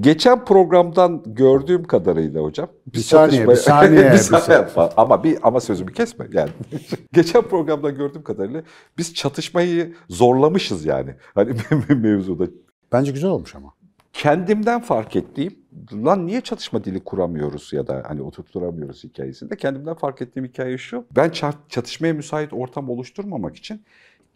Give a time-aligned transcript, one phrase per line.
[0.00, 2.68] Geçen programdan gördüğüm kadarıyla hocam.
[2.94, 4.04] Bir saniye, bir saniye.
[4.06, 6.50] bir bir saniye ama bir ama sözümü kesme yani.
[7.12, 8.62] Geçen programdan gördüğüm kadarıyla
[8.98, 11.14] biz çatışmayı zorlamışız yani.
[11.34, 11.56] Hani
[11.88, 12.44] mevzuda.
[12.92, 13.74] Bence güzel olmuş ama.
[14.12, 15.56] Kendimden fark ettiğim,
[15.92, 19.56] lan niye çatışma dili kuramıyoruz ya da hani oturtturamıyoruz hikayesinde.
[19.56, 21.04] Kendimden fark ettiğim hikaye şu.
[21.16, 21.30] Ben
[21.68, 23.82] çatışmaya müsait ortam oluşturmamak için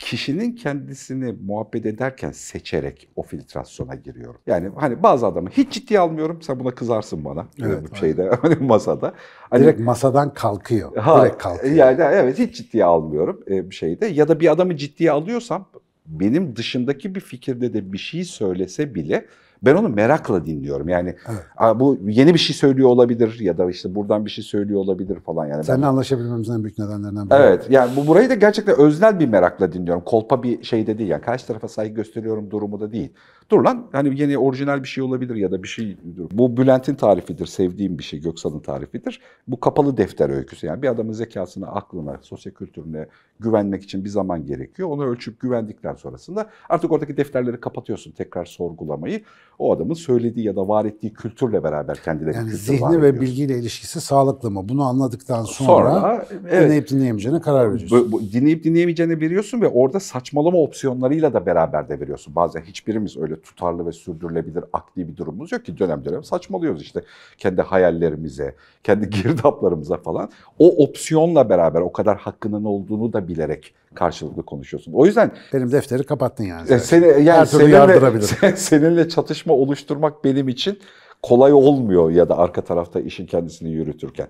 [0.03, 4.41] kişinin kendisini muhabbet ederken seçerek o filtrasyona giriyorum.
[4.47, 6.43] Yani hani bazı adamı hiç ciddiye almıyorum.
[6.43, 7.47] Sen buna kızarsın bana.
[7.63, 9.15] Evet, şeyde hani masada.
[9.51, 10.97] Hani, Direkt masadan kalkıyor.
[10.97, 11.75] Ha, Direkt kalkıyor.
[11.75, 14.07] Yani evet hiç ciddiye almıyorum e, bir şeyde.
[14.07, 15.69] Ya da bir adamı ciddiye alıyorsam
[16.07, 19.27] benim dışındaki bir fikirde de bir şey söylese bile
[19.63, 20.89] ben onu merakla dinliyorum.
[20.89, 21.81] Yani evet.
[21.81, 25.47] bu yeni bir şey söylüyor olabilir ya da işte buradan bir şey söylüyor olabilir falan.
[25.47, 25.89] Yani Seninle ben...
[25.89, 27.39] anlaşabilmemizin en büyük nedenlerinden biri.
[27.39, 30.03] Evet yani bu burayı da gerçekten öznel bir merakla dinliyorum.
[30.05, 33.13] Kolpa bir şey de değil yani karşı tarafa saygı gösteriyorum durumu da değil.
[33.51, 35.97] Dur lan hani yeni orijinal bir şey olabilir ya da bir şey.
[36.33, 39.21] Bu Bülent'in tarifidir, sevdiğim bir şey, Göksal'ın tarifidir.
[39.49, 43.07] Bu kapalı defter öyküsü yani bir adamın zekasına, aklına, sosyo kültürüne
[43.41, 44.89] güvenmek için bir zaman gerekiyor.
[44.89, 49.23] Onu ölçüp güvendikten sonrasında artık oradaki defterleri kapatıyorsun tekrar sorgulamayı.
[49.63, 54.01] O adamın söylediği ya da var ettiği kültürle beraber kendine yani zihni ve bilgiyle ilişkisi
[54.01, 54.69] sağlıklı mı?
[54.69, 58.13] Bunu anladıktan sonra, sonra evet, dinleyip dinleyemeyeceğine karar veriyorsun.
[58.13, 62.35] Bu, bu, dinleyip dinleyemeyeceğine veriyorsun ve orada saçmalama opsiyonlarıyla da beraber de veriyorsun.
[62.35, 67.03] Bazen hiçbirimiz öyle tutarlı ve sürdürülebilir akli bir durumumuz yok ki dönem dönem saçmalıyoruz işte
[67.39, 68.55] kendi hayallerimize,
[68.85, 70.31] kendi girdaplarımıza falan.
[70.59, 74.93] O opsiyonla beraber o kadar hakkının olduğunu da bilerek karşılıklı konuşuyorsun.
[74.93, 76.71] O yüzden benim defteri kapattın yani.
[76.71, 80.79] E, seni yani Her seninle, sen, seninle çatışma oluşturmak benim için
[81.23, 84.29] kolay olmuyor ya da arka tarafta işin kendisini yürütürken.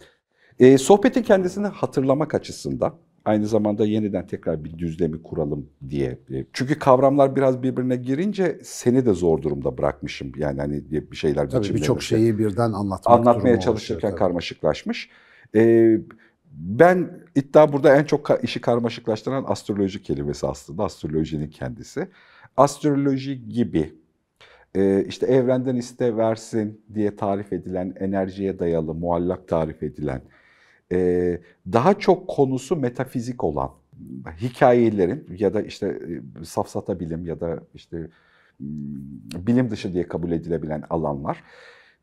[0.59, 6.19] E, sohbetin kendisini hatırlamak açısından aynı zamanda yeniden tekrar bir düzlemi kuralım diye.
[6.31, 10.33] E, çünkü kavramlar biraz birbirine girince seni de zor durumda bırakmışım.
[10.37, 15.11] Yani hani bir şeyler Tabii birçok şeyi birden anlatmak anlatmaya çalışırken oluşuyor, karmaşıklaşmış.
[15.55, 15.99] Ee,
[16.53, 22.09] ben iddia burada en çok işi karmaşıklaştıran astroloji kelimesi aslında astrolojinin kendisi.
[22.57, 23.95] Astroloji gibi
[25.09, 30.23] işte evrenden iste versin diye tarif edilen enerjiye dayalı muallak tarif edilen
[30.93, 31.41] e,
[31.73, 33.71] daha çok konusu metafizik olan
[34.41, 38.09] hikayelerin ya da işte e, safsata bilim ya da işte
[39.37, 41.45] bilim dışı diye kabul edilebilen alanlar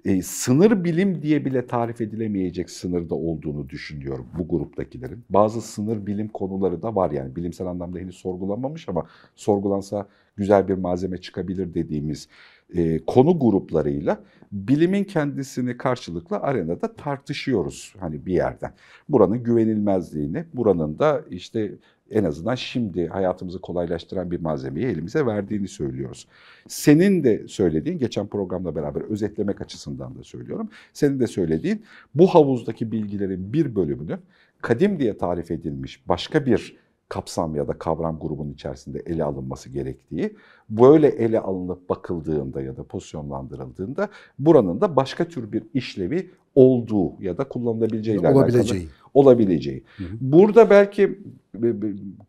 [0.06, 5.24] e, sınır bilim diye bile tarif edilemeyecek sınırda olduğunu düşünüyorum bu gruptakilerin.
[5.30, 10.74] Bazı sınır bilim konuları da var yani bilimsel anlamda henüz sorgulanmamış ama sorgulansa güzel bir
[10.74, 12.28] malzeme çıkabilir dediğimiz
[12.76, 18.72] e, konu gruplarıyla bilimin kendisini karşılıklı arenada tartışıyoruz hani bir yerden.
[19.10, 21.72] Buranın güvenilmezliğini, buranın da işte
[22.12, 26.28] en azından şimdi hayatımızı kolaylaştıran bir malzemeyi elimize verdiğini söylüyoruz.
[26.68, 30.70] Senin de söylediğin, geçen programla beraber özetlemek açısından da söylüyorum.
[30.94, 31.86] Senin de söylediğin
[32.16, 34.20] bu havuzdaki bilgilerin bir bölümünü
[34.62, 36.78] kadim diye tarif edilmiş başka bir
[37.10, 40.36] kapsam ya da kavram grubunun içerisinde ele alınması gerektiği,
[40.70, 44.10] böyle ele alınıp bakıldığında ya da pozisyonlandırıldığında
[44.40, 48.88] buranın da başka tür bir işlevi olduğu ya da kullanılabileceği olabileceği.
[49.14, 49.84] olabileceği.
[49.98, 50.08] Hı hı.
[50.22, 51.20] Burada belki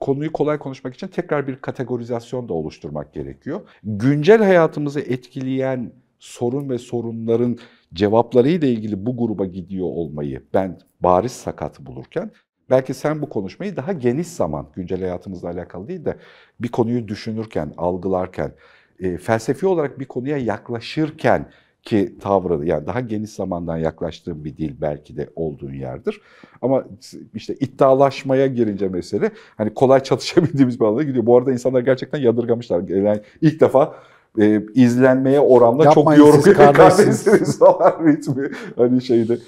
[0.00, 3.60] konuyu kolay konuşmak için tekrar bir kategorizasyon da oluşturmak gerekiyor.
[3.84, 7.58] Güncel hayatımızı etkileyen sorun ve sorunların
[7.94, 12.30] cevaplarıyla ilgili bu gruba gidiyor olmayı ben bariz sakat bulurken
[12.70, 16.16] belki sen bu konuşmayı daha geniş zaman, güncel hayatımızla alakalı değil de
[16.60, 18.52] bir konuyu düşünürken, algılarken,
[19.00, 21.46] e, felsefi olarak bir konuya yaklaşırken
[21.82, 26.20] ki tavrı yani daha geniş zamandan yaklaştığım bir dil belki de olduğun yerdir.
[26.62, 26.84] Ama
[27.34, 31.26] işte iddialaşmaya girince mesele hani kolay çatışabildiğimiz bir alana gidiyor.
[31.26, 32.88] Bu arada insanlar gerçekten yadırgamışlar.
[32.88, 33.94] Yani ilk defa
[34.38, 38.50] e, izlenmeye oranla Yapmayın çok yorum kardeşsiniz falan ritmi.
[38.76, 39.38] Hani şeyde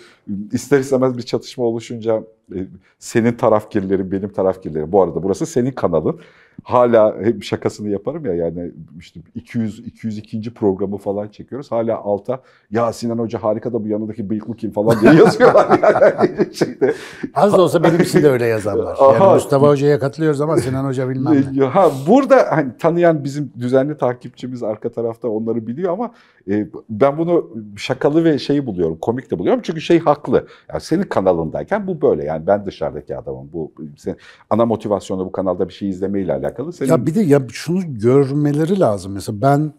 [0.52, 2.22] ister istemez bir çatışma oluşunca
[2.54, 2.58] e,
[2.98, 4.92] senin tarafgirlerin benim tarafgirlerim.
[4.92, 6.20] Bu arada burası senin kanalın
[6.62, 10.54] hala hep şakasını yaparım ya yani işte 200 202.
[10.54, 11.72] programı falan çekiyoruz.
[11.72, 16.54] Hala alta ya Sinan Hoca harika da bu yanındaki bıyıklı kim falan diye yazıyorlar yani
[16.54, 16.94] şeyde.
[17.34, 18.96] Az da olsa benim için de öyle yazanlar.
[19.00, 19.34] Yani Aha.
[19.34, 21.64] Mustafa Hoca'ya katılıyoruz ama Sinan Hoca bilmem ne.
[21.72, 26.10] Ha, burada hani tanıyan bizim düzenli takipçimiz arka tarafta onları biliyor ama
[26.50, 29.60] e, ben bunu şakalı ve şey buluyorum, komik de buluyorum.
[29.64, 30.46] Çünkü şey haklı.
[30.68, 32.24] Yani senin kanalındayken bu böyle.
[32.24, 33.50] Yani ben dışarıdaki adamım.
[33.52, 34.16] Bu senin
[34.50, 36.72] ana motivasyonu bu kanalda bir şey izlemeyle alakalı.
[36.72, 36.90] Senin...
[36.90, 39.12] Ya bir de ya şunu görmeleri lazım.
[39.12, 39.72] Mesela ben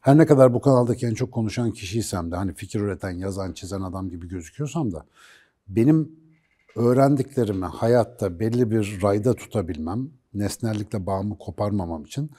[0.00, 3.80] her ne kadar bu kanaldaki en çok konuşan kişiysem de hani fikir üreten, yazan, çizen
[3.80, 5.04] adam gibi gözüküyorsam da
[5.68, 6.10] benim
[6.76, 12.30] öğrendiklerimi hayatta belli bir rayda tutabilmem nesnellikle bağımı koparmamam için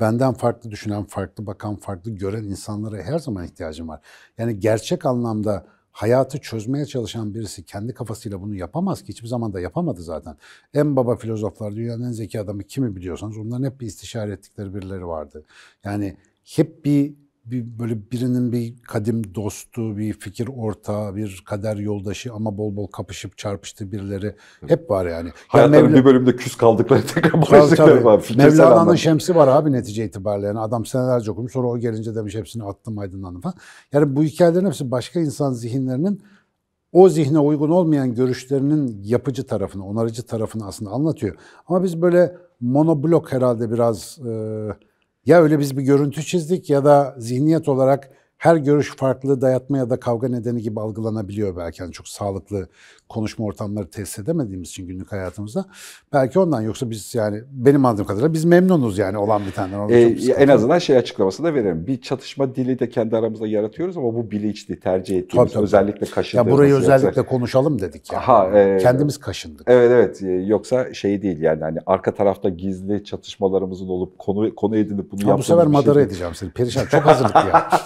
[0.00, 4.00] benden farklı düşünen, farklı bakan, farklı gören insanlara her zaman ihtiyacım var.
[4.38, 5.66] Yani gerçek anlamda
[5.96, 9.08] hayatı çözmeye çalışan birisi kendi kafasıyla bunu yapamaz ki.
[9.08, 10.36] Hiçbir zaman da yapamadı zaten.
[10.74, 15.06] En baba filozoflar, dünyanın en zeki adamı kimi biliyorsanız onların hep bir istişare ettikleri birileri
[15.06, 15.44] vardı.
[15.84, 17.14] Yani hep bir
[17.46, 22.86] bir böyle birinin bir kadim dostu, bir fikir ortağı, bir kader yoldaşı ama bol bol
[22.86, 24.34] kapışıp çarpıştığı birileri
[24.66, 25.30] hep var yani.
[25.48, 28.28] Hayatların bir bölümde küs kaldıkları tekrar barıştıkları var.
[28.36, 30.46] Mevlana'nın şemsi var abi netice itibariyle.
[30.46, 33.54] Yani adam senelerce okumuş sonra o gelince demiş hepsini attım aydınlandım falan.
[33.92, 36.22] Yani bu hikayelerin hepsi başka insan zihinlerinin
[36.92, 41.36] o zihne uygun olmayan görüşlerinin yapıcı tarafını, onarıcı tarafını aslında anlatıyor.
[41.66, 44.18] Ama biz böyle monoblok herhalde biraz...
[44.18, 44.86] E,
[45.26, 49.90] ya öyle biz bir görüntü çizdik ya da zihniyet olarak her görüş farklı dayatma ya
[49.90, 51.82] da kavga nedeni gibi algılanabiliyor belki.
[51.82, 52.68] Yani çok sağlıklı
[53.08, 55.64] konuşma ortamları tesis edemediğimiz için günlük hayatımızda.
[56.12, 59.94] Belki ondan yoksa biz yani benim anladığım kadarıyla biz memnunuz yani olan bir tane.
[59.94, 61.86] Ee, en azından şey açıklaması da verelim.
[61.86, 65.64] Bir çatışma dili de kendi aramızda yaratıyoruz ama bu bilinçli tercih ettiğimiz tabii, tabii.
[65.64, 66.52] özellikle kaşındığımız.
[66.52, 67.26] Ya burayı özellikle yoksa...
[67.26, 68.22] konuşalım dedik yani.
[68.22, 68.78] Aha, e...
[68.78, 69.66] Kendimiz kaşındık.
[69.66, 75.12] Evet evet yoksa şey değil yani hani arka tarafta gizli çatışmalarımızın olup konu konu edinip
[75.12, 76.50] bunu yaptığımız Bu sefer madara şey edeceğim seni.
[76.50, 77.68] Perişan çok hazırlık ya.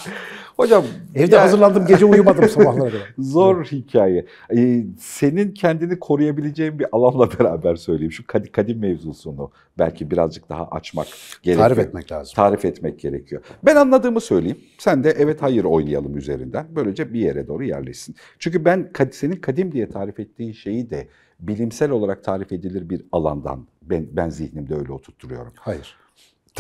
[0.61, 0.85] Hocam
[1.15, 3.15] evde yani, hazırlandım gece uyumadım sabahlara kadar.
[3.19, 4.27] Zor hikaye.
[4.57, 8.13] Ee, senin kendini koruyabileceğin bir alanla beraber söyleyeyim.
[8.13, 11.07] Şu kadim, kadim mevzusunu belki birazcık daha açmak
[11.43, 11.69] gerekiyor.
[11.69, 12.35] Tarif etmek lazım.
[12.37, 13.43] Tarif etmek gerekiyor.
[13.63, 14.59] Ben anladığımı söyleyeyim.
[14.79, 16.67] Sen de evet hayır oynayalım üzerinden.
[16.77, 18.17] Böylece bir yere doğru yerleşsin.
[18.39, 21.09] Çünkü ben senin kadim diye tarif ettiğin şeyi de
[21.41, 25.53] bilimsel olarak tarif edilir bir alandan ben, ben zihnimde öyle oturtturuyorum.
[25.57, 25.97] Hayır.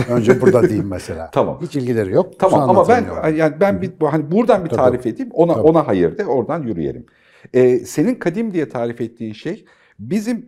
[0.08, 1.31] Önce burada diyeyim mesela.
[1.32, 1.58] tamam.
[1.62, 2.38] Hiç ilgileri yok.
[2.38, 3.04] Tamam ama ben
[3.37, 5.14] yani ben bir hani buradan bir tarif Tabii.
[5.14, 5.31] edeyim.
[5.32, 5.62] Ona Tabii.
[5.62, 7.06] ona hayır de oradan yürüyelim.
[7.54, 9.64] Ee, senin kadim diye tarif ettiğin şey
[9.98, 10.46] bizim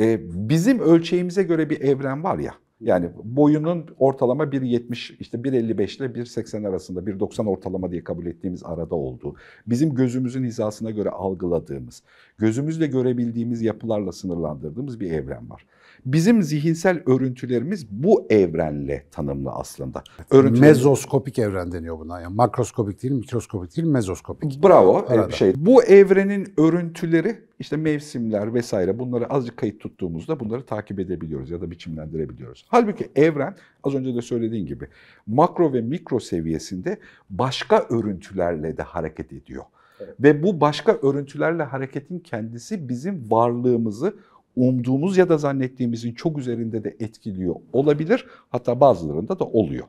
[0.00, 2.54] e, bizim ölçeğimize göre bir evren var ya.
[2.80, 8.94] Yani boyunun ortalama 1.70 işte 1.55 ile 1.80 arasında 1.90 ortalama diye kabul ettiğimiz arada
[8.94, 9.34] olduğu,
[9.66, 12.02] bizim gözümüzün hizasına göre algıladığımız,
[12.38, 15.66] gözümüzle görebildiğimiz yapılarla sınırlandırdığımız bir evren var.
[16.06, 20.04] Bizim zihinsel örüntülerimiz bu evrenle tanımlı aslında.
[20.30, 20.68] Örüntüler...
[20.68, 22.20] Mezoskopik evren deniyor buna.
[22.20, 24.62] Yani makroskopik değil, mikroskopik değil, mezoskopik.
[24.62, 25.04] Bravo.
[25.08, 25.30] Arada.
[25.30, 31.60] Şey, bu evrenin örüntüleri işte mevsimler vesaire bunları azıcık kayıt tuttuğumuzda bunları takip edebiliyoruz ya
[31.60, 32.66] da biçimlendirebiliyoruz.
[32.68, 34.88] Halbuki evren az önce de söylediğin gibi
[35.26, 36.98] makro ve mikro seviyesinde
[37.30, 39.64] başka örüntülerle de hareket ediyor.
[40.00, 40.14] Evet.
[40.20, 44.16] Ve bu başka örüntülerle hareketin kendisi bizim varlığımızı
[44.56, 48.26] umduğumuz ya da zannettiğimizin çok üzerinde de etkiliyor olabilir.
[48.50, 49.84] Hatta bazılarında da oluyor.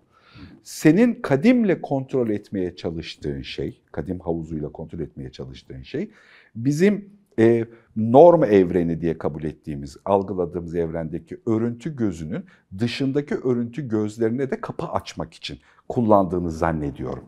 [0.64, 6.10] Senin kadimle kontrol etmeye çalıştığın şey, kadim havuzuyla kontrol etmeye çalıştığın şey
[6.56, 7.10] bizim
[7.40, 7.66] e,
[7.96, 12.46] norm evreni diye kabul ettiğimiz, algıladığımız evrendeki örüntü gözünün
[12.80, 15.60] dışındaki örüntü gözlerine de kapı açmak için
[15.90, 17.24] kullandığını zannediyorum.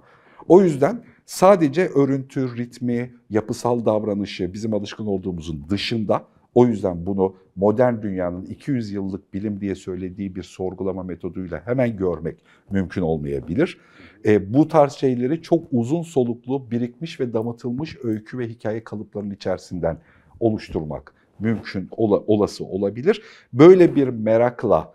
[0.47, 8.01] O yüzden sadece örüntü, ritmi, yapısal davranışı bizim alışkın olduğumuzun dışında o yüzden bunu modern
[8.01, 12.37] dünyanın 200 yıllık bilim diye söylediği bir sorgulama metoduyla hemen görmek
[12.71, 13.77] mümkün olmayabilir.
[14.25, 19.97] E, bu tarz şeyleri çok uzun soluklu, birikmiş ve damıtılmış öykü ve hikaye kalıplarının içerisinden
[20.39, 23.21] oluşturmak mümkün, ola, olası olabilir.
[23.53, 24.93] Böyle bir merakla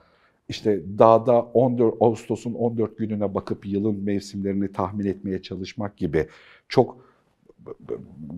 [0.49, 6.29] işte dağda 14 Ağustos'un 14 gününe bakıp yılın mevsimlerini tahmin etmeye çalışmak gibi
[6.69, 7.12] çok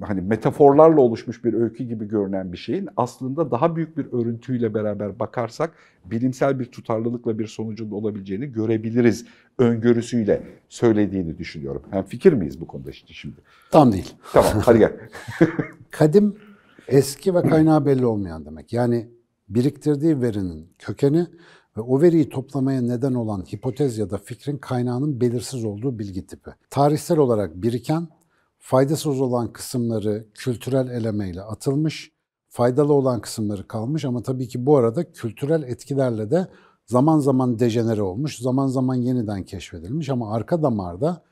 [0.03, 5.19] hani metaforlarla oluşmuş bir öykü gibi görünen bir şeyin aslında daha büyük bir örüntüyle beraber
[5.19, 5.73] bakarsak
[6.05, 9.27] bilimsel bir tutarlılıkla bir sonucun olabileceğini görebiliriz
[9.59, 11.83] öngörüsüyle söylediğini düşünüyorum.
[11.91, 13.37] Hem fikir miyiz bu konuda işte şimdi?
[13.71, 14.15] Tam değil.
[14.33, 14.93] Tamam hadi gel.
[15.91, 16.37] Kadim
[16.89, 18.73] eski ve kaynağı belli olmayan demek.
[18.73, 19.09] Yani
[19.49, 21.27] biriktirdiği verinin kökeni
[21.77, 26.51] ve o veriyi toplamaya neden olan hipotez ya da fikrin kaynağının belirsiz olduğu bilgi tipi.
[26.71, 28.09] Tarihsel olarak biriken
[28.65, 32.13] faydasız olan kısımları kültürel elemeyle atılmış,
[32.49, 36.49] faydalı olan kısımları kalmış ama tabii ki bu arada kültürel etkilerle de
[36.87, 41.23] zaman zaman dejenere olmuş, zaman zaman yeniden keşfedilmiş ama arka damarda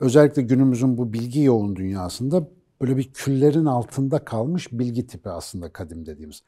[0.00, 2.48] özellikle günümüzün bu bilgi yoğun dünyasında
[2.80, 6.42] böyle bir küllerin altında kalmış bilgi tipi aslında kadim dediğimiz.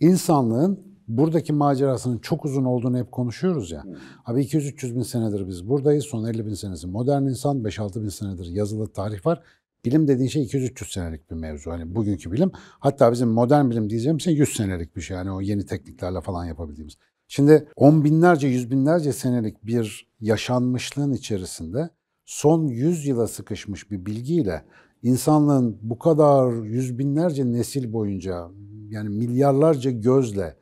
[0.00, 3.84] İnsanlığın buradaki macerasının çok uzun olduğunu hep konuşuyoruz ya.
[3.84, 3.94] Hmm.
[4.24, 6.04] Abi 200-300 bin senedir biz buradayız.
[6.04, 9.42] Son 50 bin senesi modern insan, 5-6 bin senedir yazılı tarih var.
[9.84, 11.70] Bilim dediğin şey 200-300 senelik bir mevzu.
[11.70, 12.50] Hani bugünkü bilim.
[12.54, 15.16] Hatta bizim modern bilim diyeceğim şey 100 senelik bir şey.
[15.16, 16.94] Yani o yeni tekniklerle falan yapabildiğimiz.
[17.28, 21.90] Şimdi on binlerce, yüz binlerce senelik bir yaşanmışlığın içerisinde
[22.24, 24.64] son yüz yıla sıkışmış bir bilgiyle
[25.02, 28.48] insanlığın bu kadar yüz binlerce nesil boyunca
[28.88, 30.56] yani milyarlarca gözle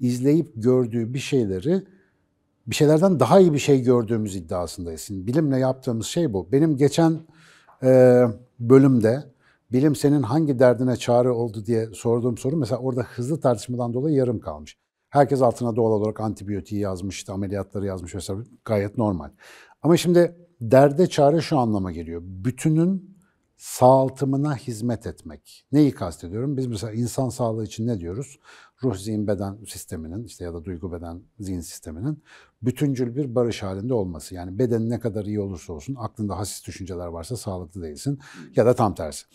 [0.00, 1.82] izleyip gördüğü bir şeyleri
[2.66, 5.00] bir şeylerden daha iyi bir şey gördüğümüz iddiasındayız.
[5.00, 6.52] Şimdi bilimle yaptığımız şey bu.
[6.52, 7.20] Benim geçen
[7.82, 8.22] e,
[8.70, 9.24] bölümde
[9.72, 14.40] bilim senin hangi derdine çare oldu diye sorduğum soru mesela orada hızlı tartışmadan dolayı yarım
[14.40, 14.76] kalmış.
[15.10, 19.30] Herkes altına doğal olarak antibiyotiği yazmış, işte ameliyatları yazmış vesaire gayet normal.
[19.82, 22.22] Ama şimdi derde çare şu anlama geliyor.
[22.24, 23.16] Bütünün
[23.56, 25.66] sağaltımına hizmet etmek.
[25.72, 26.56] Neyi kastediyorum?
[26.56, 28.38] Biz mesela insan sağlığı için ne diyoruz?
[28.84, 32.22] Ruh, zihin, beden sisteminin işte ya da duygu, beden, zihin sisteminin
[32.62, 34.34] bütüncül bir barış halinde olması.
[34.34, 38.18] Yani bedenin ne kadar iyi olursa olsun aklında hassiz düşünceler varsa sağlıklı değilsin
[38.56, 39.26] ya da tam tersi.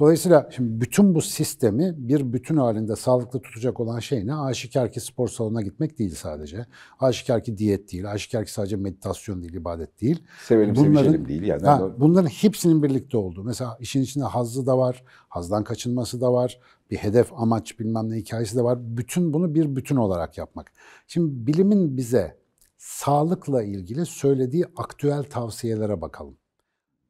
[0.00, 4.34] Dolayısıyla şimdi bütün bu sistemi bir bütün halinde sağlıklı tutacak olan şey ne?
[4.34, 6.66] Aşikar ki spor salonuna gitmek değil sadece.
[7.00, 8.10] Aşikar ki diyet değil.
[8.10, 10.22] Aşikar ki sadece meditasyon değil, ibadet değil.
[10.46, 11.42] Sevelim bunların, değil.
[11.42, 13.44] Yani ha, bunların hepsinin birlikte olduğu.
[13.44, 16.60] Mesela işin içinde hazzı da var, hazdan kaçınması da var.
[16.90, 18.78] Bir hedef, amaç bilmem ne hikayesi de var.
[18.96, 20.72] Bütün bunu bir bütün olarak yapmak.
[21.06, 22.40] Şimdi bilimin bize
[22.78, 26.36] sağlıkla ilgili söylediği aktüel tavsiyelere bakalım.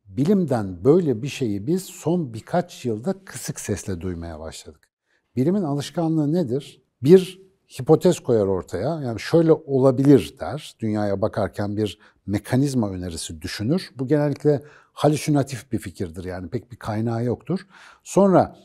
[0.04, 4.88] Bilimden böyle bir şeyi biz son birkaç yılda kısık sesle duymaya başladık.
[5.36, 6.82] Bilimin alışkanlığı nedir?
[7.02, 7.40] Bir
[7.80, 9.00] hipotez koyar ortaya.
[9.00, 10.74] Yani şöyle olabilir der.
[10.80, 13.90] Dünyaya bakarken bir mekanizma önerisi düşünür.
[13.98, 16.24] Bu genellikle halüsinatif bir fikirdir.
[16.24, 17.66] Yani pek bir kaynağı yoktur.
[18.04, 18.56] Sonra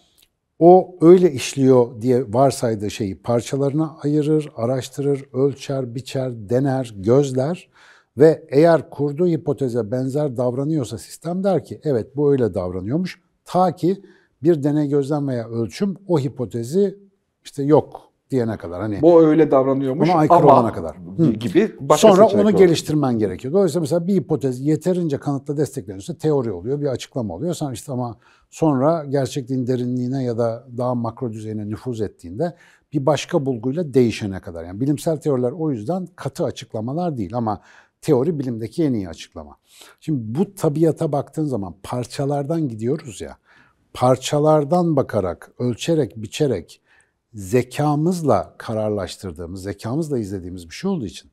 [0.60, 7.70] o öyle işliyor diye varsaydığı şeyi parçalarına ayırır, araştırır, ölçer, biçer, dener, gözler
[8.18, 13.22] ve eğer kurduğu hipoteze benzer davranıyorsa sistem der ki evet bu öyle davranıyormuş.
[13.46, 14.02] Ta ki
[14.44, 16.98] bir deney gözlem veya ölçüm o hipotezi
[17.44, 18.82] işte yok diyene kadar.
[18.82, 20.96] Hani bu öyle davranıyormuş ona aykırı ama olana kadar.
[21.40, 22.50] gibi Sonra onu var.
[22.50, 23.54] geliştirmen gerekiyor.
[23.54, 27.54] Dolayısıyla mesela bir hipotez yeterince kanıtla destekleniyorsa teori oluyor, bir açıklama oluyor.
[27.54, 28.18] Sonra işte ama
[28.50, 32.56] sonra gerçekliğin derinliğine ya da daha makro düzeyine nüfuz ettiğinde
[32.94, 34.64] bir başka bulguyla değişene kadar.
[34.64, 37.62] Yani bilimsel teoriler o yüzden katı açıklamalar değil ama
[38.02, 39.58] teori bilimdeki en iyi açıklama.
[40.00, 43.38] Şimdi bu tabiata baktığın zaman parçalardan gidiyoruz ya.
[43.94, 46.82] Parçalardan bakarak, ölçerek, biçerek
[47.36, 51.32] zekamızla kararlaştırdığımız, zekamızla izlediğimiz bir şey olduğu için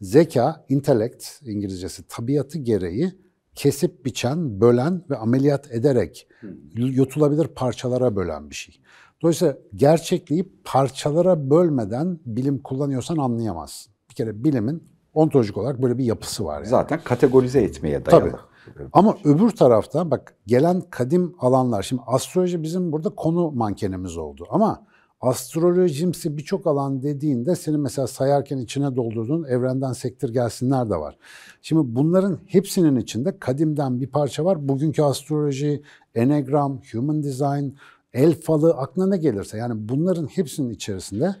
[0.00, 3.12] zeka, intellect İngilizcesi tabiatı gereği
[3.54, 6.28] kesip biçen, bölen ve ameliyat ederek
[6.74, 8.80] yutulabilir parçalara bölen bir şey.
[9.22, 13.92] Dolayısıyla gerçekliği parçalara bölmeden bilim kullanıyorsan anlayamazsın.
[14.10, 14.82] Bir kere bilimin
[15.14, 16.54] ontolojik olarak böyle bir yapısı var.
[16.54, 16.66] Yani.
[16.66, 18.30] Zaten kategorize etmeye dayalı.
[18.30, 18.88] Tabii.
[18.92, 24.86] Ama öbür tarafta bak gelen kadim alanlar, şimdi astroloji bizim burada konu mankenimiz oldu ama
[25.22, 31.18] astrolojimsi birçok alan dediğinde senin mesela sayarken içine doldurduğun evrenden sektir gelsinler de var.
[31.62, 34.68] Şimdi bunların hepsinin içinde kadimden bir parça var.
[34.68, 35.82] Bugünkü astroloji,
[36.14, 37.68] enegram, human design,
[38.12, 41.36] el falı aklına ne gelirse yani bunların hepsinin içerisinde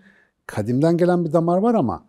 [0.46, 2.04] kadimden gelen bir damar var ama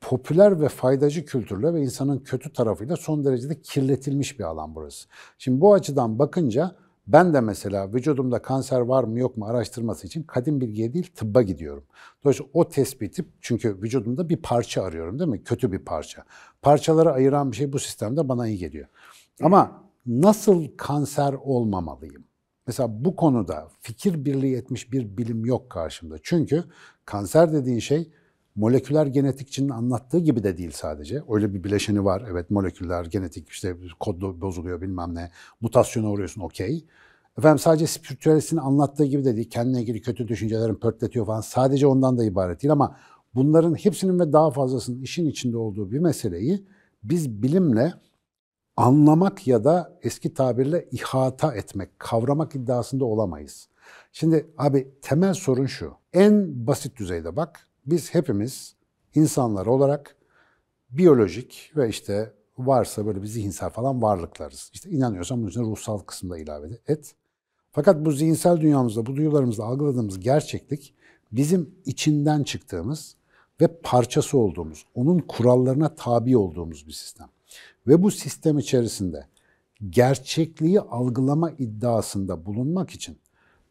[0.00, 5.08] popüler ve faydacı kültürle ve insanın kötü tarafıyla son derecede kirletilmiş bir alan burası.
[5.38, 6.76] Şimdi bu açıdan bakınca
[7.06, 11.42] ben de mesela vücudumda kanser var mı yok mu araştırması için kadim bilgiye değil tıbba
[11.42, 11.84] gidiyorum.
[12.24, 15.44] Dolayısıyla o tespiti çünkü vücudumda bir parça arıyorum değil mi?
[15.44, 16.24] Kötü bir parça.
[16.62, 18.86] Parçaları ayıran bir şey bu sistemde bana iyi geliyor.
[19.42, 22.24] Ama nasıl kanser olmamalıyım?
[22.66, 26.16] Mesela bu konuda fikir birliği etmiş bir bilim yok karşımda.
[26.22, 26.64] Çünkü
[27.04, 28.10] kanser dediğin şey
[28.56, 31.22] moleküler genetikçinin anlattığı gibi de değil sadece.
[31.28, 32.24] Öyle bir bileşeni var.
[32.30, 35.30] Evet moleküler genetik işte kod bozuluyor bilmem ne.
[35.60, 36.84] Mutasyona uğruyorsun okey.
[37.38, 39.50] Efendim sadece spiritüalistin anlattığı gibi de değil.
[39.50, 41.40] Kendine ilgili kötü düşüncelerin pörtletiyor falan.
[41.40, 42.96] Sadece ondan da ibaret değil ama
[43.34, 46.64] bunların hepsinin ve daha fazlasının işin içinde olduğu bir meseleyi
[47.02, 47.94] biz bilimle
[48.76, 53.68] anlamak ya da eski tabirle ihata etmek, kavramak iddiasında olamayız.
[54.12, 55.92] Şimdi abi temel sorun şu.
[56.12, 58.76] En basit düzeyde bak biz hepimiz
[59.14, 60.16] insanlar olarak
[60.90, 64.70] biyolojik ve işte varsa böyle bir zihinsel falan varlıklarız.
[64.74, 67.14] İşte inanıyorsan bunun içine ruhsal kısımda ilave et.
[67.72, 70.94] Fakat bu zihinsel dünyamızda, bu duyularımızda algıladığımız gerçeklik
[71.32, 73.16] bizim içinden çıktığımız
[73.60, 77.28] ve parçası olduğumuz, onun kurallarına tabi olduğumuz bir sistem.
[77.86, 79.26] Ve bu sistem içerisinde
[79.90, 83.18] gerçekliği algılama iddiasında bulunmak için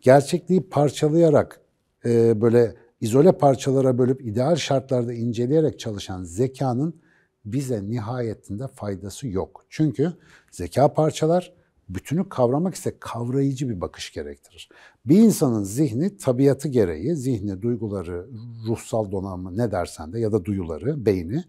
[0.01, 1.61] gerçekliği parçalayarak
[2.05, 7.01] e, böyle izole parçalara bölüp ideal şartlarda inceleyerek çalışan zekanın
[7.45, 9.65] bize nihayetinde faydası yok.
[9.69, 10.13] Çünkü
[10.51, 11.53] zeka parçalar
[11.89, 14.69] bütünü kavramak ise kavrayıcı bir bakış gerektirir.
[15.05, 18.27] Bir insanın zihni tabiatı gereği, zihni, duyguları,
[18.67, 21.43] ruhsal donanımı ne dersen de ya da duyuları, beyni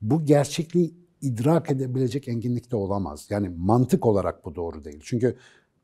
[0.00, 3.26] bu gerçekliği idrak edebilecek enginlikte olamaz.
[3.30, 5.00] Yani mantık olarak bu doğru değil.
[5.02, 5.36] Çünkü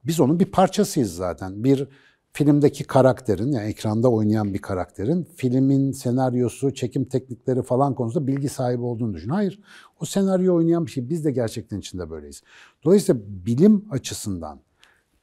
[0.04, 1.64] biz onun bir parçasıyız zaten.
[1.64, 1.88] Bir
[2.36, 8.82] filmdeki karakterin, yani ekranda oynayan bir karakterin filmin senaryosu, çekim teknikleri falan konusunda bilgi sahibi
[8.82, 9.28] olduğunu düşün.
[9.28, 9.60] Hayır,
[10.00, 11.08] o senaryo oynayan bir şey.
[11.08, 12.42] Biz de gerçekten içinde böyleyiz.
[12.84, 14.60] Dolayısıyla bilim açısından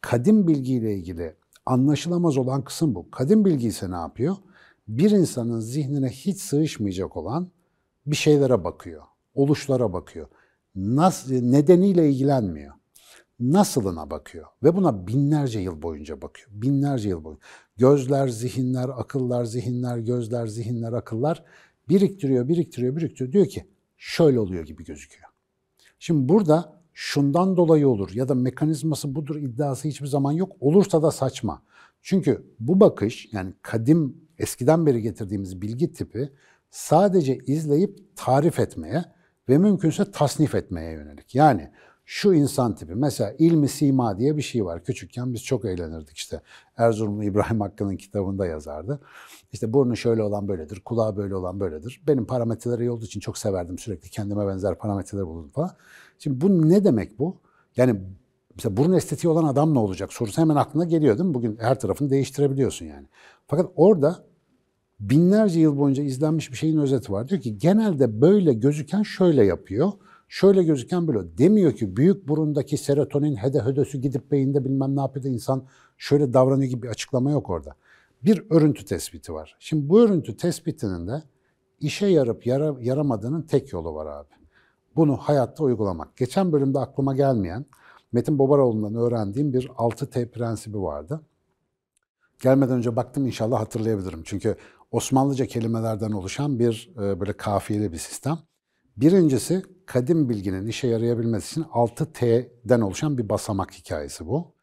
[0.02, 3.12] kadim bilgiyle ilgili anlaşılamaz olan kısım bu.
[3.12, 4.36] Kadim bilgi ise ne yapıyor?
[4.88, 7.48] Bir insanın zihnine hiç sığışmayacak olan
[8.06, 9.04] bir şeylere bakıyor,
[9.36, 10.28] oluşlara bakıyor.
[10.76, 12.74] Nasıl, nedeniyle ilgilenmiyor
[13.52, 16.50] nasılına bakıyor ve buna binlerce yıl boyunca bakıyor.
[16.52, 17.42] Binlerce yıl boyunca.
[17.78, 21.44] Gözler, zihinler, akıllar, zihinler, gözler, zihinler, akıllar
[21.90, 23.34] biriktiriyor, biriktiriyor, biriktiriyor.
[23.34, 25.30] Diyor ki şöyle oluyor gibi gözüküyor.
[26.00, 30.52] Şimdi burada şundan dolayı olur ya da mekanizması budur iddiası hiçbir zaman yok.
[30.60, 31.64] Olursa da saçma.
[32.02, 36.30] Çünkü bu bakış yani kadim eskiden beri getirdiğimiz bilgi tipi
[36.70, 39.06] sadece izleyip tarif etmeye
[39.50, 41.36] ve mümkünse tasnif etmeye yönelik.
[41.36, 41.72] Yani
[42.06, 42.96] şu insan tipi.
[42.96, 44.84] Mesela ilmi sima diye bir şey var.
[44.84, 46.42] Küçükken biz çok eğlenirdik işte.
[46.78, 49.00] Erzurumlu İbrahim Hakkı'nın kitabında yazardı.
[49.52, 52.02] İşte burnu şöyle olan böyledir, kulağı böyle olan böyledir.
[52.08, 53.78] Benim parametreleri olduğu için çok severdim.
[53.78, 55.72] Sürekli kendime benzer parametreler buldum falan.
[56.20, 57.38] Şimdi bu ne demek bu?
[57.78, 58.02] Yani
[58.56, 61.34] mesela burun estetiği olan adam ne olacak sorusu hemen aklına geliyor değil mi?
[61.34, 63.08] Bugün her tarafını değiştirebiliyorsun yani.
[63.48, 64.26] Fakat orada
[65.00, 67.28] binlerce yıl boyunca izlenmiş bir şeyin özeti var.
[67.28, 69.92] Diyor ki genelde böyle gözüken şöyle yapıyor
[70.34, 71.38] şöyle gözüken böyle.
[71.38, 76.34] Demiyor ki büyük burundaki serotonin hede hödösü gidip beyinde bilmem ne yapıyor da insan şöyle
[76.34, 77.76] davranıyor gibi bir açıklama yok orada.
[78.24, 79.56] Bir örüntü tespiti var.
[79.60, 81.24] Şimdi bu örüntü tespitinin de
[81.80, 84.30] işe yarıp yara, yaramadığının tek yolu var abi.
[84.96, 86.18] Bunu hayatta uygulamak.
[86.18, 87.66] Geçen bölümde aklıma gelmeyen
[88.12, 91.22] Metin Bobaroğlu'ndan öğrendiğim bir 6T prensibi vardı.
[92.42, 94.22] Gelmeden önce baktım inşallah hatırlayabilirim.
[94.26, 94.56] Çünkü
[94.92, 98.40] Osmanlıca kelimelerden oluşan bir e, böyle kafiyeli bir sistem.
[98.98, 104.54] Birincisi kadim bilginin işe yarayabilmesi için 6T'den oluşan bir basamak hikayesi bu.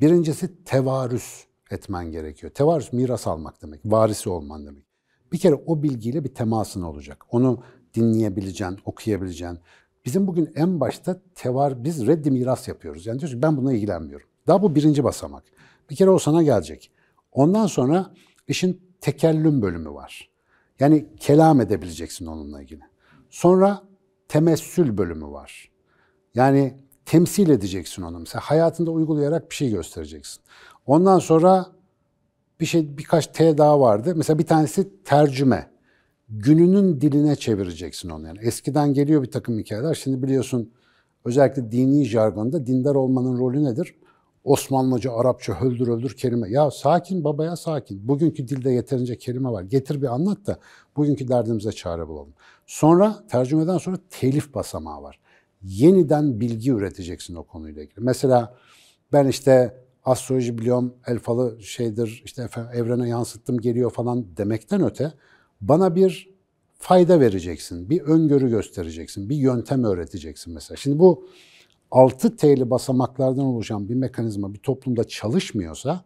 [0.00, 2.52] Birincisi tevarüs etmen gerekiyor.
[2.52, 4.84] Tevarüs miras almak demek, varisi olman demek.
[5.32, 7.24] Bir kere o bilgiyle bir temasın olacak.
[7.30, 7.62] Onu
[7.94, 9.58] dinleyebileceksin, okuyabileceksin.
[10.04, 13.06] Bizim bugün en başta tevar, biz reddi miras yapıyoruz.
[13.06, 14.26] Yani diyorsun ben buna ilgilenmiyorum.
[14.46, 15.44] Daha bu birinci basamak.
[15.90, 16.90] Bir kere o sana gelecek.
[17.32, 18.14] Ondan sonra
[18.48, 20.30] işin tekellüm bölümü var.
[20.80, 22.91] Yani kelam edebileceksin onunla ilgili.
[23.32, 23.82] Sonra
[24.28, 25.70] temessül bölümü var.
[26.34, 28.18] Yani temsil edeceksin onu.
[28.18, 30.42] Mesela hayatında uygulayarak bir şey göstereceksin.
[30.86, 31.66] Ondan sonra
[32.60, 34.12] bir şey birkaç T daha vardı.
[34.16, 35.70] Mesela bir tanesi tercüme.
[36.28, 38.38] Gününün diline çevireceksin onu yani.
[38.42, 39.94] Eskiden geliyor bir takım hikayeler.
[39.94, 40.72] Şimdi biliyorsun
[41.24, 43.94] özellikle dini jargonda dindar olmanın rolü nedir?
[44.44, 46.50] Osmanlıca, Arapça, höldür öldür kelime.
[46.50, 48.08] Ya sakin babaya sakin.
[48.08, 49.62] Bugünkü dilde yeterince kelime var.
[49.62, 50.58] Getir bir anlat da
[50.96, 52.34] bugünkü derdimize çare bulalım.
[52.66, 55.20] Sonra tercümeden sonra telif basamağı var.
[55.62, 58.00] Yeniden bilgi üreteceksin o konuyla ilgili.
[58.00, 58.56] Mesela
[59.12, 65.12] ben işte astroloji biliyorum, elfalı şeydir, işte evrene yansıttım geliyor falan demekten öte
[65.60, 66.32] bana bir
[66.78, 70.76] fayda vereceksin, bir öngörü göstereceksin, bir yöntem öğreteceksin mesela.
[70.76, 71.28] Şimdi bu
[71.90, 76.04] 6 T'li basamaklardan oluşan bir mekanizma bir toplumda çalışmıyorsa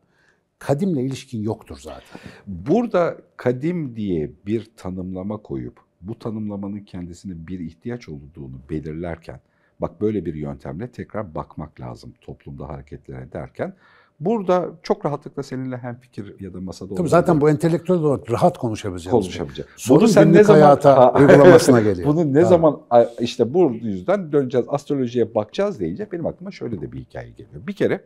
[0.59, 2.21] kadimle ilişkin yoktur zaten.
[2.47, 9.41] Burada kadim diye bir tanımlama koyup bu tanımlamanın kendisine bir ihtiyaç olduğunu belirlerken
[9.81, 13.75] bak böyle bir yöntemle tekrar bakmak lazım toplumda hareketlere derken
[14.21, 18.59] Burada çok rahatlıkla seninle hem fikir ya da masada Tabii zaten bu entelektüel olarak rahat
[18.59, 19.11] konuşabileceğiz.
[19.11, 19.71] Konuşabileceğiz.
[19.77, 22.09] Sorun bunu sen ne zaman hayata uygulamasına geliyor.
[22.17, 22.45] Bunu ne ha.
[22.45, 22.81] zaman
[23.21, 27.67] işte bu yüzden döneceğiz astrolojiye bakacağız deyince benim aklıma şöyle de bir hikaye geliyor.
[27.67, 28.05] Bir kere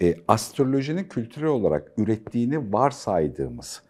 [0.00, 3.82] e, astrolojinin kültürel olarak ürettiğini varsaydığımız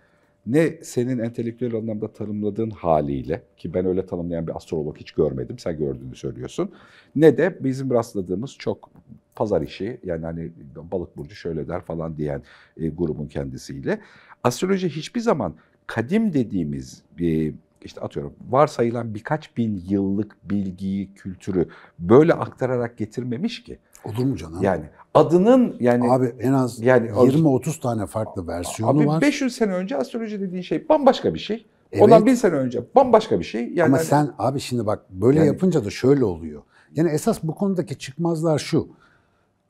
[0.46, 5.78] ne senin entelektüel anlamda tanımladığın haliyle ki ben öyle tanımlayan bir astrolog hiç görmedim sen
[5.78, 6.70] gördüğünü söylüyorsun
[7.16, 8.90] ne de bizim rastladığımız çok
[9.35, 10.52] pazar işi yani hani
[10.92, 12.42] balık burcu şöyle der falan diyen
[12.76, 14.00] e, grubun kendisiyle
[14.44, 15.55] astroloji hiçbir zaman
[15.87, 23.78] kadim dediğimiz bir işte atıyorum varsayılan birkaç bin yıllık bilgiyi, kültürü böyle aktararak getirmemiş ki.
[24.05, 24.62] Olur mu canım?
[24.62, 24.85] Yani
[25.15, 29.17] adının yani abi en az yani 20-30 tane farklı versiyonu abi var.
[29.17, 31.67] Abi 500 sene önce astroloji dediğin şey bambaşka bir şey.
[31.93, 32.05] Evet.
[32.05, 33.69] Ondan bin sene önce bambaşka bir şey.
[33.75, 36.62] Yani Ama hani, sen abi şimdi bak böyle yani, yapınca da şöyle oluyor.
[36.95, 38.88] Yani esas bu konudaki çıkmazlar şu.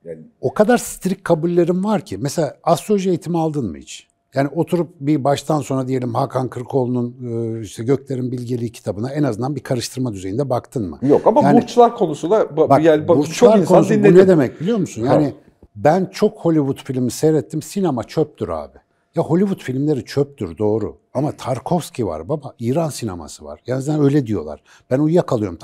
[0.05, 2.19] Yani o kadar strik kabullerim var ki.
[2.19, 4.09] Mesela astroloji eğitimi aldın mı hiç?
[4.35, 7.17] Yani oturup bir baştan sona diyelim Hakan Kırkoğlu'nun
[7.59, 10.99] e, işte Göklerin Bilgeliği kitabına en azından bir karıştırma düzeyinde baktın mı?
[11.03, 14.15] Yok ama yani, burçlar konusunda bak, yani, bak, burçlar çok konusu dinledim.
[14.15, 15.05] bu ne demek biliyor musun?
[15.05, 15.33] Yani ha.
[15.77, 17.63] ben çok Hollywood filmi seyrettim.
[17.63, 18.79] Sinema çöptür abi.
[19.15, 20.99] Ya Hollywood filmleri çöptür doğru.
[21.15, 22.55] Ama Tarkovski var baba.
[22.59, 23.61] İran sineması var.
[23.67, 24.63] Yani öyle diyorlar.
[24.91, 25.59] Ben uyuyakalıyorum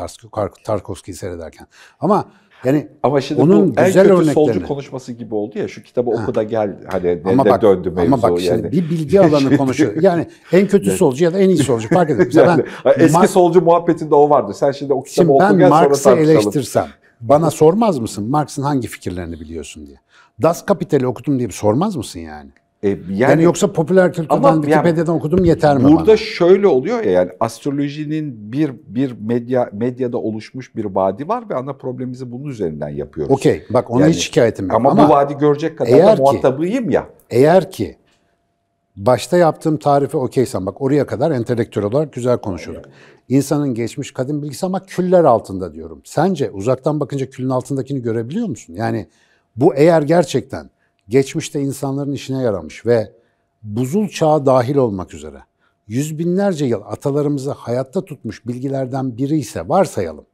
[0.65, 1.67] Tarkovski'yi seyrederken.
[2.01, 2.29] Ama
[2.65, 5.83] Yani Ama şimdi Onun bu en güzel kötü örneklerini- solcu konuşması gibi oldu ya şu
[5.83, 8.73] kitabı oku da gel hani ama bak, döndü mevzu ama bak yani.
[8.73, 10.03] bir bilgi alanı konuşuyor.
[10.03, 12.35] Yani en kötü solcu ya da en iyi solcu fark etmez.
[12.35, 14.55] Yani, ben, eski Marx- solcu muhabbetinde o vardı.
[14.55, 16.31] Sen şimdi o kitabı Şimdi oku ben gel sonra Marx'ı tartışalım.
[16.31, 16.87] eleştirsem
[17.21, 19.97] bana sormaz mısın Marx'ın hangi fikirlerini biliyorsun diye.
[20.43, 22.51] Das Kapital'i okudum diye sormaz mısın yani?
[22.83, 26.17] E, yani, Yani, yoksa popüler kültürden, Ama yani Wikipedia'dan okudum yeter mi Burada bana?
[26.17, 31.73] şöyle oluyor ya yani astrolojinin bir bir medya medyada oluşmuş bir vadi var ve ana
[31.73, 33.33] problemimizi bunun üzerinden yapıyoruz.
[33.33, 34.75] Okey bak ona Yani- hiç şikayetim yok.
[34.75, 37.07] Ama, Ama, bu vadi görecek kadar da ki- muhatabıyım ya.
[37.31, 37.97] eğer ki
[38.97, 42.85] başta yaptığım tarife okeysen bak oraya kadar entelektüel olarak güzel konuşuyorduk.
[43.29, 46.01] İnsanın geçmiş kadim bilgisi ama küller altında diyorum.
[46.05, 48.75] Sence uzaktan bakınca külün altındakini görebiliyor musun?
[48.75, 49.07] Yani
[49.57, 50.71] bu eğer gerçekten
[51.09, 53.13] geçmişte insanların işine yaramış ve
[53.63, 55.39] buzul çağı dahil olmak üzere
[55.89, 60.25] yüz binlerce yıl atalarımızı hayatta tutmuş bilgilerden biri ise varsayalım.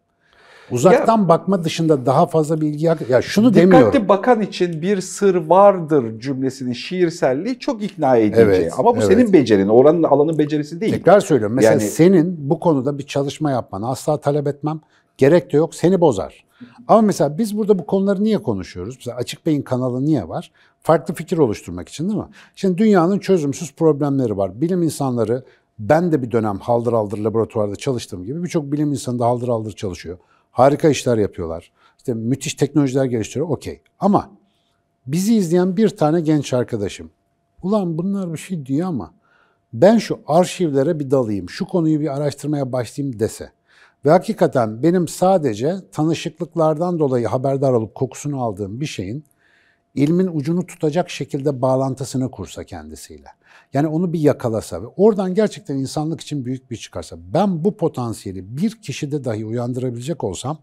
[0.71, 4.09] Uzaktan bakma dışında daha fazla bilgi ya şunu Dikkatli demiyorum.
[4.09, 8.41] bakan için bir sır vardır cümlesinin şiirselliği çok ikna edici.
[8.41, 9.09] Evet, Ama bu evet.
[9.09, 10.93] senin becerin, oranın alanın becerisi değil.
[10.93, 11.57] Tekrar söylüyorum.
[11.57, 14.81] Mesela Yani- senin bu konuda bir çalışma yapmanı asla talep etmem.
[15.19, 15.75] Gerek de yok.
[15.75, 16.44] Seni bozar.
[16.89, 18.95] Ama mesela biz burada bu konuları niye konuşuyoruz?
[18.97, 20.53] Mesela Açık Bey'in kanalı niye var?
[20.81, 22.29] Farklı fikir oluşturmak için değil mi?
[22.55, 24.61] Şimdi dünyanın çözümsüz problemleri var.
[24.61, 25.45] Bilim insanları,
[25.79, 29.73] ben de bir dönem haldır haldır laboratuvarda çalıştığım gibi birçok bilim insanı da haldır haldır
[29.73, 30.19] çalışıyor.
[30.51, 31.73] Harika işler yapıyorlar.
[31.99, 33.49] İşte müthiş teknolojiler geliştiriyor.
[33.49, 33.81] Okey.
[34.01, 34.31] Ama
[35.07, 37.11] bizi izleyen bir tane genç arkadaşım.
[37.63, 39.15] Ulan bunlar bir şey diyor ama
[39.73, 43.53] ben şu arşivlere bir dalayım, şu konuyu bir araştırmaya başlayayım dese
[44.05, 49.25] ve hakikaten benim sadece tanışıklıklardan dolayı haberdar olup kokusunu aldığım bir şeyin
[49.95, 53.29] ilmin ucunu tutacak şekilde bağlantısını kursa kendisiyle.
[53.73, 58.57] Yani onu bir yakalasa ve oradan gerçekten insanlık için büyük bir çıkarsa ben bu potansiyeli
[58.57, 60.59] bir kişide dahi uyandırabilecek olsam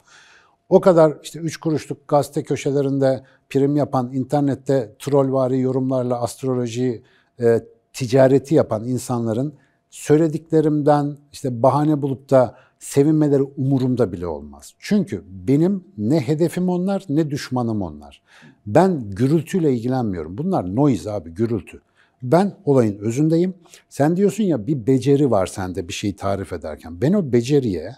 [0.69, 7.03] o kadar işte üç kuruşluk gazete köşelerinde prim yapan, internette trollvari yorumlarla astroloji
[7.39, 7.61] e,
[7.93, 9.53] ticareti yapan insanların
[9.89, 14.73] söylediklerimden işte bahane bulup da sevinmeleri umurumda bile olmaz.
[14.79, 18.21] Çünkü benim ne hedefim onlar ne düşmanım onlar.
[18.65, 20.37] Ben gürültüyle ilgilenmiyorum.
[20.37, 21.81] Bunlar noise abi gürültü.
[22.23, 23.53] Ben olayın özündeyim.
[23.89, 27.01] Sen diyorsun ya bir beceri var sende bir şeyi tarif ederken.
[27.01, 27.95] Ben o beceriye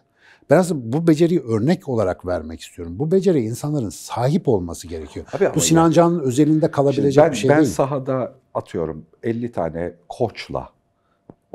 [0.50, 3.00] ben aslında bu beceriyi örnek olarak vermek istiyorum.
[3.00, 5.26] Bu beceriye insanların sahip olması gerekiyor.
[5.34, 7.69] Abi bu Sinan Can'ın özelinde kalabilecek ben, bir şey ben değil.
[7.69, 10.69] sahada atıyorum 50 tane koçla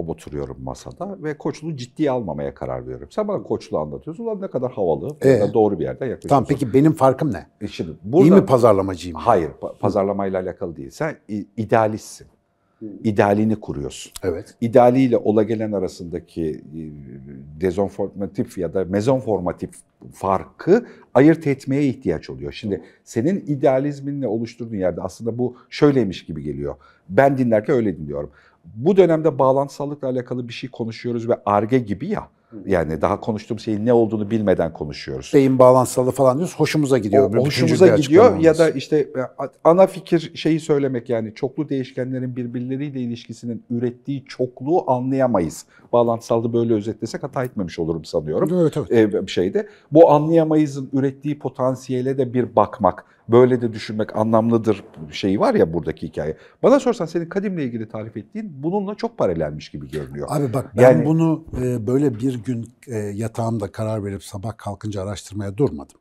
[0.08, 3.08] oturuyorum masada ve koçluğu ciddiye almamaya karar veriyorum.
[3.10, 4.24] Sen bana koçluğu anlatıyorsun.
[4.24, 5.40] Ulan ne kadar havalı Ee?
[5.54, 6.28] doğru bir yerden yaklaşıyorsun.
[6.28, 7.46] Tamam peki benim farkım ne?
[7.60, 9.18] E Şimdi İyi burada, mi pazarlamacıyım?
[9.18, 10.90] Hayır, pa- pazarlamayla alakalı değil.
[10.90, 11.16] Sen
[11.56, 12.26] idealistsin.
[13.04, 14.12] İdealini kuruyorsun.
[14.22, 14.54] Evet.
[14.60, 16.80] İdealiyle ola gelen arasındaki e,
[17.60, 19.70] dezonformatif ya da mezonformatif
[20.12, 22.52] farkı ayırt etmeye ihtiyaç oluyor.
[22.52, 26.74] Şimdi senin idealizminle oluşturduğun yerde aslında bu şöyleymiş gibi geliyor.
[27.08, 28.30] Ben dinlerken öyle dinliyorum.
[28.74, 32.28] Bu dönemde bağlantısallıkla alakalı bir şey konuşuyoruz ve arge gibi ya.
[32.66, 35.30] Yani daha konuştuğum şeyin ne olduğunu bilmeden konuşuyoruz.
[35.34, 36.54] Beyin bağlantısalı falan diyoruz.
[36.56, 37.34] Hoşumuza gidiyor.
[37.34, 39.08] O, hoşumuza gidiyor ya da işte
[39.64, 45.66] ana fikir şeyi söylemek yani çoklu değişkenlerin birbirleriyle ilişkisinin ürettiği çokluğu anlayamayız.
[45.92, 48.50] Bağlantısalda böyle özetlesek hata etmemiş olurum sanıyorum.
[48.60, 49.14] Evet, evet.
[49.14, 49.68] E, bir şeyde.
[49.92, 56.06] Bu anlayamayızın ürettiği potansiyele de bir bakmak, böyle de düşünmek anlamlıdır şeyi var ya buradaki
[56.08, 56.36] hikaye.
[56.62, 60.28] Bana sorsan senin kadimle ilgili tarif ettiğin bununla çok paralelmiş gibi görünüyor.
[60.30, 65.02] Abi bak ben Yani- bunu e, böyle bir gün e, yatağımda karar verip sabah kalkınca
[65.02, 65.96] araştırmaya durmadım.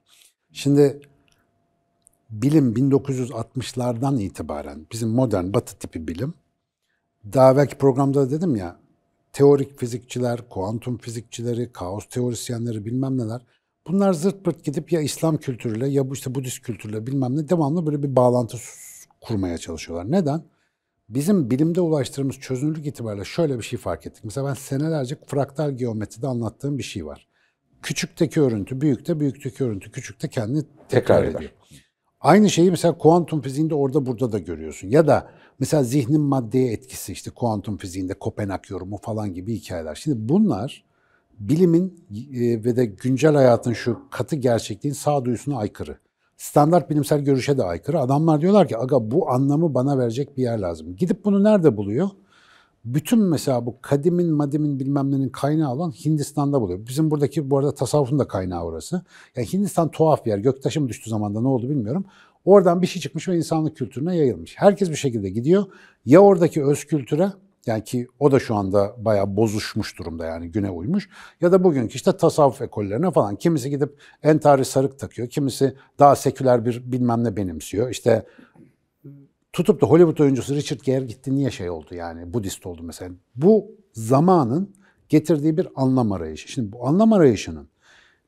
[0.51, 0.99] Şimdi
[2.29, 6.33] bilim 1960'lardan itibaren bizim modern batı tipi bilim
[7.33, 8.79] daha belki programda da dedim ya
[9.33, 13.41] teorik fizikçiler, kuantum fizikçileri, kaos teorisyenleri bilmem neler
[13.87, 17.85] bunlar zırt pırt gidip ya İslam kültürüyle ya bu işte Budist kültürle bilmem ne devamlı
[17.85, 18.57] böyle bir bağlantı
[19.21, 20.11] kurmaya çalışıyorlar.
[20.11, 20.41] Neden?
[21.09, 24.23] Bizim bilimde ulaştığımız çözünürlük itibariyle şöyle bir şey fark ettik.
[24.23, 27.27] Mesela ben senelerce fraktal geometride anlattığım bir şey var.
[27.81, 31.35] Küçükteki örüntü büyükte, büyükteki örüntü küçükte kendini tekrar, Tekrar eder.
[31.35, 31.51] ediyor.
[32.19, 34.87] Aynı şeyi mesela kuantum fiziğinde orada burada da görüyorsun.
[34.87, 39.95] Ya da mesela zihnin maddeye etkisi işte kuantum fiziğinde Kopenhag yorumu falan gibi hikayeler.
[39.95, 40.86] Şimdi bunlar
[41.39, 45.97] bilimin e, ve de güncel hayatın şu katı gerçekliğin sağduyusuna aykırı.
[46.37, 47.99] Standart bilimsel görüşe de aykırı.
[47.99, 50.95] Adamlar diyorlar ki aga bu anlamı bana verecek bir yer lazım.
[50.95, 52.09] Gidip bunu nerede buluyor?
[52.85, 56.87] Bütün mesela bu kadimin, madimin bilmem nenin kaynağı olan Hindistan'da buluyor.
[56.87, 59.01] Bizim buradaki bu arada tasavvufun da kaynağı orası.
[59.35, 60.37] Yani Hindistan tuhaf bir yer.
[60.37, 62.05] Göktaşı mı düştü zamanda ne oldu bilmiyorum.
[62.45, 64.55] Oradan bir şey çıkmış ve insanlık kültürüne yayılmış.
[64.57, 65.65] Herkes bir şekilde gidiyor.
[66.05, 67.31] Ya oradaki öz kültüre
[67.67, 71.09] Yani ki o da şu anda bayağı bozuşmuş durumda yani güne uymuş.
[71.41, 73.35] Ya da bugünkü işte tasavvuf ekollerine falan.
[73.35, 75.29] Kimisi gidip entari sarık takıyor.
[75.29, 77.89] Kimisi daha seküler bir bilmem ne benimsiyor.
[77.89, 78.25] İşte
[79.53, 83.11] tutup da Hollywood oyuncusu Richard Gere gitti niye şey oldu yani Budist oldu mesela.
[83.35, 84.75] Bu zamanın
[85.09, 86.51] getirdiği bir anlam arayışı.
[86.51, 87.69] Şimdi bu anlam arayışının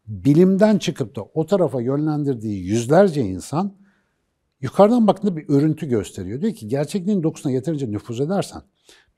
[0.08, 3.74] bilimden çıkıp da o tarafa yönlendirdiği yüzlerce insan
[4.62, 6.42] yukarıdan baktığında bir örüntü gösteriyor.
[6.42, 8.62] Diyor ki gerçekliğin dokusuna yeterince nüfuz edersen,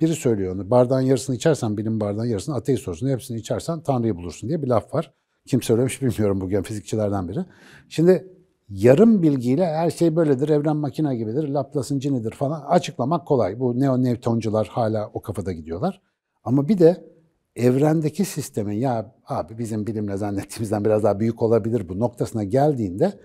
[0.01, 4.49] biri söylüyor onu, bardağın yarısını içersen bilim bardağın yarısını, ateist olursun, hepsini içersen Tanrı'yı bulursun
[4.49, 5.13] diye bir laf var.
[5.45, 7.45] Kim söylemiş bilmiyorum bugün fizikçilerden biri.
[7.89, 8.27] Şimdi
[8.69, 13.59] yarım bilgiyle her şey böyledir, evren makine gibidir, Laplace'ın cinidir falan açıklamak kolay.
[13.59, 16.01] Bu neo Newtoncular hala o kafada gidiyorlar.
[16.43, 17.05] Ama bir de
[17.55, 23.19] evrendeki sistemin ya abi bizim bilimle zannettiğimizden biraz daha büyük olabilir bu noktasına geldiğinde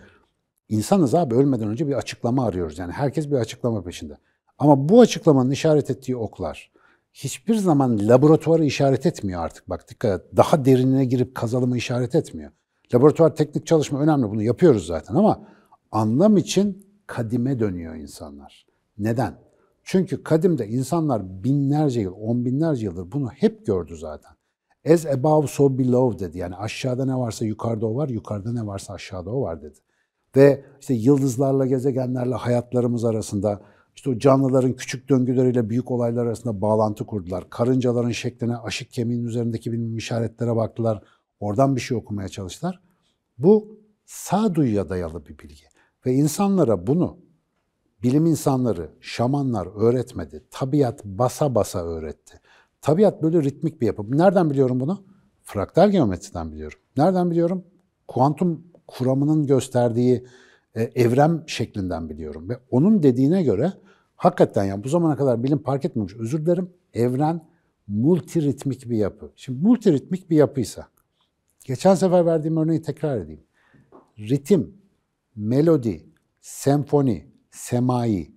[0.68, 2.78] insanız abi ölmeden önce bir açıklama arıyoruz.
[2.78, 4.16] Yani herkes bir açıklama peşinde.
[4.58, 6.70] Ama bu açıklamanın işaret ettiği oklar
[7.12, 9.68] hiçbir zaman laboratuvarı işaret etmiyor artık.
[9.68, 10.36] Bak dikkat et.
[10.36, 12.50] Daha derinine girip kazalımı işaret etmiyor.
[12.94, 14.30] Laboratuvar teknik çalışma önemli.
[14.30, 15.48] Bunu yapıyoruz zaten ama
[15.92, 18.66] anlam için kadime dönüyor insanlar.
[18.98, 19.34] Neden?
[19.84, 24.32] Çünkü kadimde insanlar binlerce yıl, on binlerce yıldır bunu hep gördü zaten.
[24.92, 26.38] As above so below dedi.
[26.38, 29.78] Yani aşağıda ne varsa yukarıda o var, yukarıda ne varsa aşağıda o var dedi.
[30.36, 33.60] Ve işte yıldızlarla, gezegenlerle hayatlarımız arasında,
[33.96, 37.50] işte o canlıların küçük döngüleriyle büyük olaylar arasında bağlantı kurdular.
[37.50, 41.02] Karıncaların şekline, aşık kemiğin üzerindeki bilim işaretlere baktılar.
[41.40, 42.80] Oradan bir şey okumaya çalıştılar.
[43.38, 45.64] Bu sağduyuya dayalı bir bilgi.
[46.06, 47.18] Ve insanlara bunu
[48.02, 50.44] bilim insanları, şamanlar öğretmedi.
[50.50, 52.40] Tabiat basa basa öğretti.
[52.80, 54.18] Tabiat böyle ritmik bir yapı.
[54.18, 55.04] Nereden biliyorum bunu?
[55.42, 56.78] Fraktal geometriden biliyorum.
[56.96, 57.64] Nereden biliyorum?
[58.08, 60.26] Kuantum kuramının gösterdiği
[60.74, 62.48] e, evren şeklinden biliyorum.
[62.48, 63.72] Ve onun dediğine göre
[64.16, 66.14] hakikaten yani bu zamana kadar bilim fark etmemiş.
[66.14, 66.70] Özür dilerim.
[66.94, 67.48] Evren
[67.88, 69.32] multiritmik bir yapı.
[69.36, 70.88] Şimdi multiritmik bir yapıysa,
[71.64, 73.44] geçen sefer verdiğim örneği tekrar edeyim.
[74.18, 74.74] Ritim,
[75.36, 76.06] melodi,
[76.40, 78.32] senfoni, semai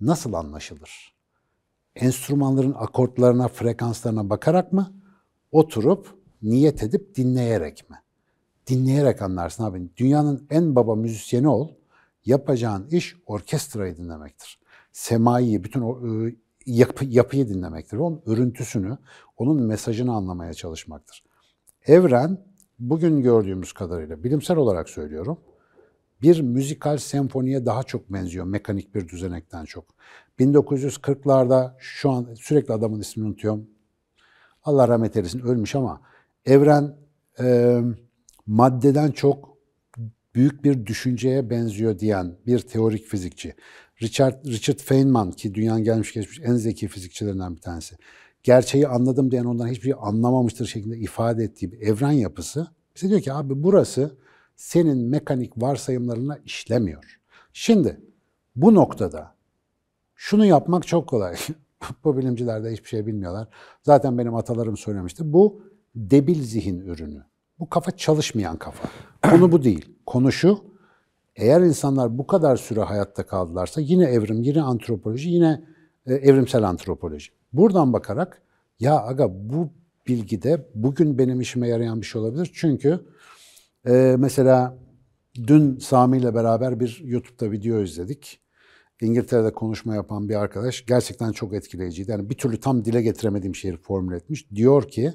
[0.00, 1.14] nasıl anlaşılır?
[1.96, 4.92] Enstrümanların akortlarına, frekanslarına bakarak mı?
[5.52, 7.96] Oturup, niyet edip dinleyerek mi?
[8.66, 9.88] Dinleyerek anlarsın abi.
[9.96, 11.68] Dünyanın en baba müzisyeni ol,
[12.24, 14.63] yapacağın iş orkestrayı dinlemektir.
[14.94, 16.32] Semaiyi, bütün o ıı,
[16.66, 17.96] yapı, yapıyı dinlemektir.
[17.96, 18.98] Onun örüntüsünü,
[19.36, 21.24] onun mesajını anlamaya çalışmaktır.
[21.86, 22.44] Evren,
[22.78, 25.40] bugün gördüğümüz kadarıyla, bilimsel olarak söylüyorum,
[26.22, 29.84] bir müzikal senfoniye daha çok benziyor mekanik bir düzenekten çok.
[30.38, 33.66] 1940'larda şu an sürekli adamın ismini unutuyorum.
[34.64, 36.00] Allah rahmet eylesin ölmüş ama
[36.46, 36.96] evren
[37.40, 37.80] e,
[38.46, 39.58] maddeden çok
[40.34, 43.54] büyük bir düşünceye benziyor diyen bir teorik fizikçi.
[44.02, 47.96] Richard, Richard Feynman ki dünyanın gelmiş geçmiş en zeki fizikçilerinden bir tanesi.
[48.42, 52.66] Gerçeği anladım diyen ondan hiçbir şey anlamamıştır şeklinde ifade ettiği bir evren yapısı.
[52.96, 54.16] Bize diyor ki abi burası
[54.56, 57.20] senin mekanik varsayımlarına işlemiyor.
[57.52, 58.00] Şimdi
[58.56, 59.34] bu noktada
[60.14, 61.36] şunu yapmak çok kolay.
[62.04, 63.48] bu bilimciler de hiçbir şey bilmiyorlar.
[63.82, 65.32] Zaten benim atalarım söylemişti.
[65.32, 65.62] Bu
[65.94, 67.22] debil zihin ürünü.
[67.58, 68.88] Bu kafa çalışmayan kafa.
[69.22, 69.88] Konu bu değil.
[70.06, 70.64] Konu şu,
[71.36, 75.64] eğer insanlar bu kadar süre hayatta kaldılarsa yine evrim, yine antropoloji, yine
[76.06, 77.30] e, evrimsel antropoloji.
[77.52, 78.42] Buradan bakarak
[78.80, 79.70] ya aga bu
[80.06, 82.50] bilgide bugün benim işime yarayan bir şey olabilir.
[82.54, 83.00] Çünkü
[83.86, 84.78] ee, mesela
[85.46, 88.40] dün Sami ile beraber bir YouTube'da video izledik.
[89.00, 92.10] İngiltere'de konuşma yapan bir arkadaş gerçekten çok etkileyiciydi.
[92.10, 94.50] Yani bir türlü tam dile getiremediğim şeyi formüle etmiş.
[94.54, 95.14] Diyor ki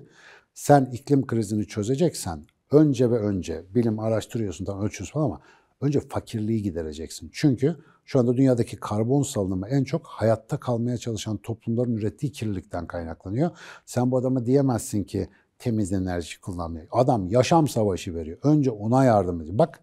[0.53, 5.41] sen iklim krizini çözeceksen önce ve önce bilim araştırıyorsun tam ölçüyorsun falan ama
[5.81, 7.29] önce fakirliği gidereceksin.
[7.33, 13.51] Çünkü şu anda dünyadaki karbon salınımı en çok hayatta kalmaya çalışan toplumların ürettiği kirlilikten kaynaklanıyor.
[13.85, 16.87] Sen bu adama diyemezsin ki temiz enerji kullanmıyor.
[16.91, 18.37] Adam yaşam savaşı veriyor.
[18.43, 19.57] Önce ona yardım ediyor.
[19.57, 19.79] Bak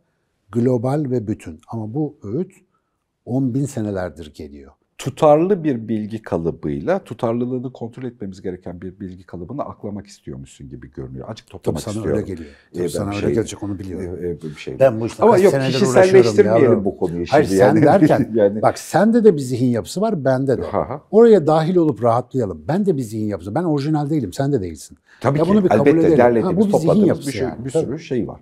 [0.52, 1.60] global ve bütün.
[1.68, 2.52] Ama bu öğüt
[3.24, 4.72] 10 bin senelerdir geliyor.
[4.98, 11.28] Tutarlı bir bilgi kalıbıyla tutarlılığını kontrol etmemiz gereken bir bilgi kalıbını aklamak istiyormuşsun gibi görünüyor.
[11.28, 12.22] Açık toplamak Tabii sana istiyorum.
[12.22, 12.50] öyle geliyor.
[12.74, 14.18] Tabii Ee, sana öyle gelecek onu biliyorum.
[14.24, 14.78] Ee, e, bir şey.
[14.80, 17.30] Ben bu işte Ama yok kişiselleştirmeyelim bu konuyu şimdi.
[17.30, 17.82] Hayır sen yani.
[17.82, 20.62] derken yani, bak sende de bir zihin yapısı var bende de.
[20.62, 21.00] Ha.
[21.10, 22.64] Oraya dahil olup rahatlayalım.
[22.68, 23.54] Ben de bir zihin yapısı.
[23.54, 24.32] Ben orijinal değilim.
[24.32, 24.98] Sen de değilsin.
[25.20, 26.42] Tabii Ya ki bunu bir kabul elbette edelim.
[26.42, 27.64] Ha, bu bir zihin yapısı bir, şey, yani.
[27.64, 27.84] bir Tabii.
[27.84, 28.40] sürü şey var.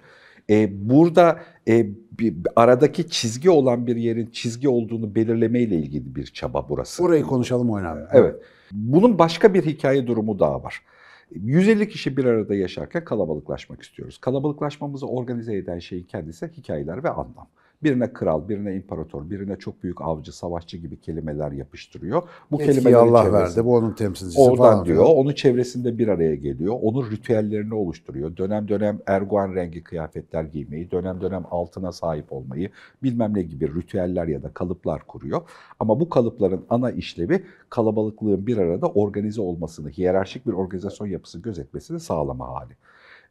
[0.51, 1.87] Ee, burada e,
[2.19, 7.03] bir, aradaki çizgi olan bir yerin çizgi olduğunu belirlemeyle ilgili bir çaba burası.
[7.05, 8.07] Orayı konuşalım oynayalım.
[8.13, 8.37] Evet.
[8.73, 10.83] Bunun başka bir hikaye durumu daha var.
[11.31, 14.19] 150 kişi bir arada yaşarken kalabalıklaşmak istiyoruz.
[14.19, 17.49] Kalabalıklaşmamızı organize eden şeyin kendisi hikayeler ve anlam.
[17.85, 22.23] Birine kral, birine imparator, birine çok büyük avcı, savaşçı gibi kelimeler yapıştırıyor.
[22.51, 25.17] Bu Etkiyi kelimelerin Allah verdi, bu onun temsilcisi Oradan falan diyor, filan.
[25.17, 28.37] onun çevresinde bir araya geliyor, onun ritüellerini oluşturuyor.
[28.37, 32.71] Dönem dönem erguvan rengi kıyafetler giymeyi, dönem dönem altına sahip olmayı,
[33.03, 35.43] bilmem ne gibi ritüeller ya da kalıplar kuruyor.
[35.81, 42.01] Ama bu kalıpların ana işlevi kalabalıklığın bir arada organize olmasını, hiyerarşik bir organizasyon yapısı gözetmesini
[42.01, 42.73] sağlama hali.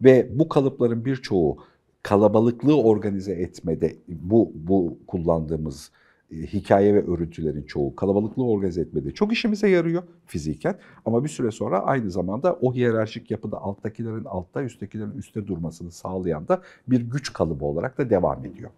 [0.01, 1.57] Ve bu kalıpların birçoğu
[2.03, 5.91] kalabalıklığı organize etmede bu bu kullandığımız
[6.31, 11.51] e, hikaye ve örüntülerin çoğu kalabalıklığı organize etmede çok işimize yarıyor fiziken ama bir süre
[11.51, 17.33] sonra aynı zamanda o hiyerarşik yapıda alttakilerin altta üsttekilerin üstte durmasını sağlayan da bir güç
[17.33, 18.69] kalıbı olarak da devam ediyor.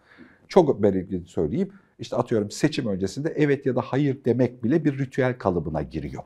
[0.48, 5.38] Çok belirgin söyleyeyim işte atıyorum seçim öncesinde evet ya da hayır demek bile bir ritüel
[5.38, 6.24] kalıbına giriyor.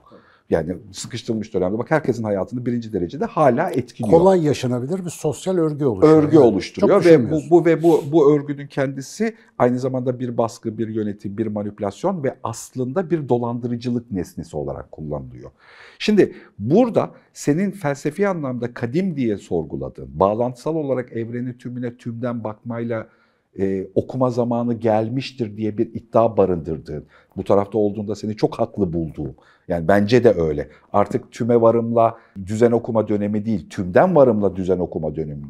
[0.49, 5.85] Yani sıkıştırılmış dönemde bak herkesin hayatını birinci derecede hala etkiliyor Kolay yaşanabilir bir sosyal örgü
[5.85, 6.23] oluşturuyor.
[6.23, 10.37] örgü Yani oluşturuyor çok ve bu, bu ve bu bu örgünün kendisi aynı zamanda bir
[10.37, 15.51] baskı, bir yönetim, bir manipülasyon ve aslında bir dolandırıcılık nesnesi olarak kullanılıyor.
[15.99, 23.07] Şimdi burada senin felsefi anlamda kadim diye sorguladığın, bağlantısal olarak evreni tümüne tümden bakmayla
[23.59, 27.05] e, okuma zamanı gelmiştir diye bir iddia barındırdığın,
[27.37, 29.35] bu tarafta olduğunda seni çok haklı bulduğum,
[29.67, 30.69] yani bence de öyle.
[30.93, 35.43] Artık tüme varımla düzen okuma dönemi değil, tümden varımla düzen okuma dönemi.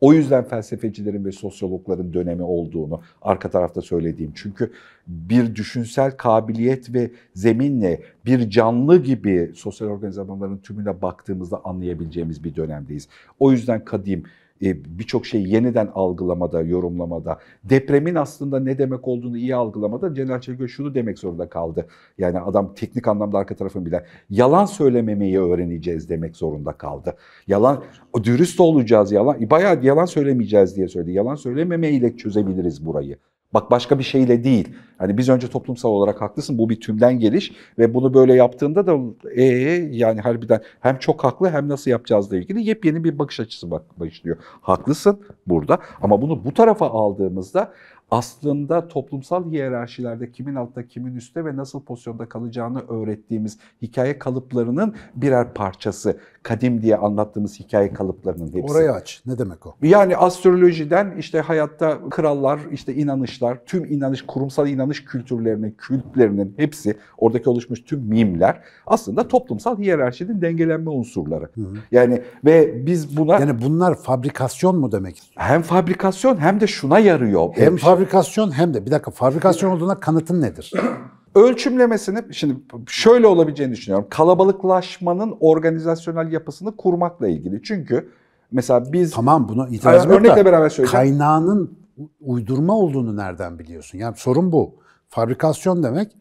[0.00, 4.32] O yüzden felsefecilerin ve sosyologların dönemi olduğunu arka tarafta söylediğim.
[4.34, 4.72] Çünkü
[5.06, 13.08] bir düşünsel kabiliyet ve zeminle bir canlı gibi sosyal organizasyonların tümüne baktığımızda anlayabileceğimiz bir dönemdeyiz.
[13.40, 14.24] O yüzden kadim,
[14.62, 20.94] birçok şeyi yeniden algılamada, yorumlamada, depremin aslında ne demek olduğunu iyi algılamada Celal Çelikö şunu
[20.94, 21.86] demek zorunda kaldı.
[22.18, 27.16] Yani adam teknik anlamda arka tarafını bilen, yalan söylememeyi öğreneceğiz demek zorunda kaldı.
[27.46, 27.84] Yalan,
[28.24, 31.12] dürüst olacağız yalan, bayağı yalan söylemeyeceğiz diye söyledi.
[31.12, 33.16] Yalan söylememeyle çözebiliriz burayı.
[33.54, 34.68] Bak başka bir şeyle değil.
[34.98, 38.98] Hani biz önce toplumsal olarak haklısın bu bir tümden geliş ve bunu böyle yaptığında da
[39.34, 39.44] ee,
[39.90, 44.36] yani harbiden hem çok haklı hem nasıl yapacağızla ilgili yepyeni bir bakış açısı başlıyor.
[44.60, 47.72] Haklısın burada ama bunu bu tarafa aldığımızda
[48.12, 55.54] aslında toplumsal hiyerarşilerde kimin altta kimin üstte ve nasıl pozisyonda kalacağını öğrettiğimiz hikaye kalıplarının birer
[55.54, 56.18] parçası.
[56.42, 58.72] Kadim diye anlattığımız hikaye kalıplarının hepsi.
[58.72, 59.22] Orayı aç.
[59.26, 59.74] Ne demek o?
[59.82, 67.50] Yani astrolojiden işte hayatta krallar, işte inanışlar, tüm inanış, kurumsal inanış kültürlerinin, kültlerinin hepsi, oradaki
[67.50, 71.48] oluşmuş tüm mimler aslında toplumsal hiyerarşinin dengelenme unsurları.
[71.54, 71.74] Hı hı.
[71.92, 75.32] Yani ve biz buna Yani bunlar fabrikasyon mu demek?
[75.36, 77.48] hem fabrikasyon hem de şuna yarıyor.
[77.54, 80.72] Hem Ee, fabrikasyon hem de bir dakika fabrikasyon olduğuna kanıtın nedir?
[81.34, 84.06] ölçümlemesini şimdi şöyle olabileceğini düşünüyorum.
[84.10, 87.62] Kalabalıklaşmanın organizasyonel yapısını kurmakla ilgili.
[87.62, 88.10] Çünkü
[88.52, 91.06] mesela biz Tamam buna itirazım yok örnekle da beraber söyleyeceğim.
[91.08, 91.78] kaynağının
[92.20, 93.98] uydurma olduğunu nereden biliyorsun?
[93.98, 94.74] Yani sorun bu.
[95.08, 96.12] Fabrikasyon demek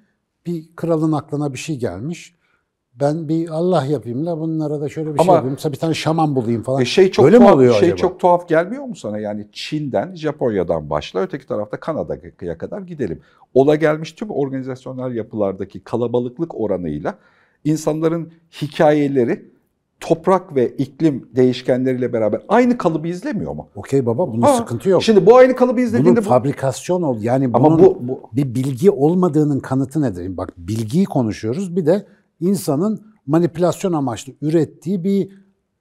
[0.46, 2.36] bir kralın aklına bir şey gelmiş.
[3.00, 5.54] Ben bir Allah yapayım da bunlara da şöyle bir şey Ama- yapayım.
[5.56, 6.82] Mesela bir tane şaman bulayım falan.
[6.82, 7.98] E şey çok Öyle mi tuhaf, oluyor şey acaba?
[7.98, 9.20] çok tuhaf gelmiyor mu sana?
[9.20, 13.22] Yani Çin'den, Japonya'dan başla, öteki tarafta Kanada'ya kadar gidelim.
[13.54, 17.18] Ola gelmiş tüm organizasyonel yapılardaki kalabalıklık oranıyla
[17.64, 19.52] insanların hikayeleri
[20.00, 23.68] toprak ve iklim değişkenleriyle beraber aynı kalıbı izlemiyor mu?
[23.76, 25.04] Okey baba bunun Ha, sıkıntı yok.
[25.04, 26.24] Şimdi bu aynı kalıbı bunun izlediğinde bu...
[26.30, 27.18] fabrikasyon ol.
[27.22, 30.38] Yani bunun Ama bu, bu bir bilgi olmadığının kanıtı nedir?
[30.38, 31.76] Bak bilgiyi konuşuyoruz.
[31.76, 32.06] Bir de
[32.42, 35.30] insanın manipülasyon amaçlı ürettiği bir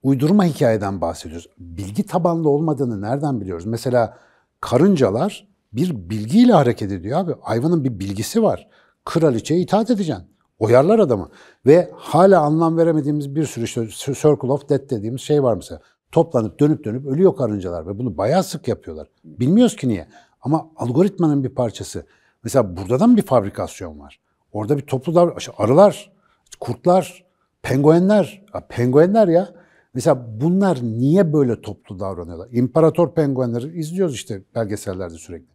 [0.03, 1.49] uydurma hikayeden bahsediyoruz.
[1.59, 3.67] Bilgi tabanlı olmadığını nereden biliyoruz?
[3.67, 4.17] Mesela
[4.61, 7.35] karıncalar bir bilgiyle hareket ediyor abi.
[7.41, 8.69] Hayvanın bir bilgisi var.
[9.05, 10.25] Kraliçeye itaat edeceksin.
[10.59, 11.29] Oyarlar adamı.
[11.67, 15.81] Ve hala anlam veremediğimiz bir sürü işte Circle of Death dediğimiz şey var mesela.
[16.13, 19.09] Toplanıp dönüp dönüp ölüyor karıncalar ve bunu bayağı sık yapıyorlar.
[19.25, 20.09] Bilmiyoruz ki niye.
[20.43, 22.07] Ama algoritmanın bir parçası.
[22.45, 24.21] Mesela burada da bir fabrikasyon var?
[24.53, 26.13] Orada bir toplu davran- işte arılar,
[26.61, 27.25] kurtlar,
[27.63, 28.47] penguenler.
[28.55, 29.49] Ya penguenler ya.
[29.95, 32.49] Mesela bunlar niye böyle toplu davranıyorlar?
[32.53, 35.51] İmparator penguenleri izliyoruz işte belgesellerde sürekli.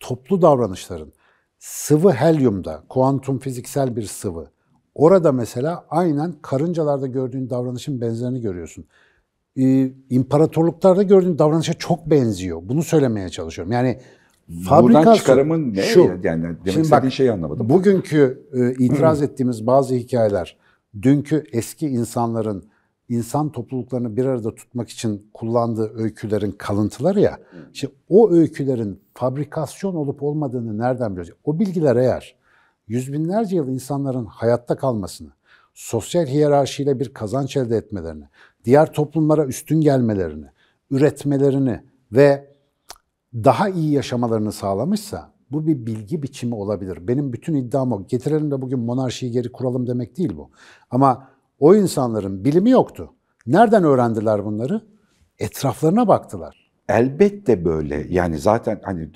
[0.00, 1.12] Toplu davranışların
[1.58, 4.50] sıvı helyumda, kuantum fiziksel bir sıvı.
[4.94, 8.84] Orada mesela aynen karıncalarda gördüğün davranışın benzerini görüyorsun.
[9.58, 12.60] Ee, imparatorluklarda gördüğün davranışa çok benziyor.
[12.62, 13.72] Bunu söylemeye çalışıyorum.
[13.72, 14.00] Yani
[14.48, 15.82] buradan fabrikasyon çıkarımın ne?
[15.82, 16.00] şu.
[16.22, 17.68] Yani demek Şimdi bak, şeyi anlamadım.
[17.68, 20.56] Bugünkü e, itiraz ettiğimiz bazı hikayeler,
[21.02, 22.64] dünkü eski insanların
[23.08, 27.38] insan topluluklarını bir arada tutmak için kullandığı öykülerin kalıntıları ya.
[27.72, 31.32] İşte o öykülerin fabrikasyon olup olmadığını nereden biliyoruz?
[31.44, 32.36] O bilgiler eğer
[32.88, 35.28] yüz binlerce yıl insanların hayatta kalmasını,
[35.74, 38.24] sosyal hiyerarşiyle bir kazanç elde etmelerini,
[38.64, 40.46] diğer toplumlara üstün gelmelerini,
[40.90, 41.80] üretmelerini
[42.12, 42.55] ve
[43.44, 47.08] daha iyi yaşamalarını sağlamışsa bu bir bilgi biçimi olabilir.
[47.08, 48.06] Benim bütün iddiam o.
[48.06, 50.50] Getirelim de bugün monarşiyi geri kuralım demek değil bu.
[50.90, 51.28] Ama
[51.58, 53.12] o insanların bilimi yoktu.
[53.46, 54.82] Nereden öğrendiler bunları?
[55.38, 56.66] Etraflarına baktılar.
[56.88, 58.06] Elbette böyle.
[58.10, 59.08] Yani zaten hani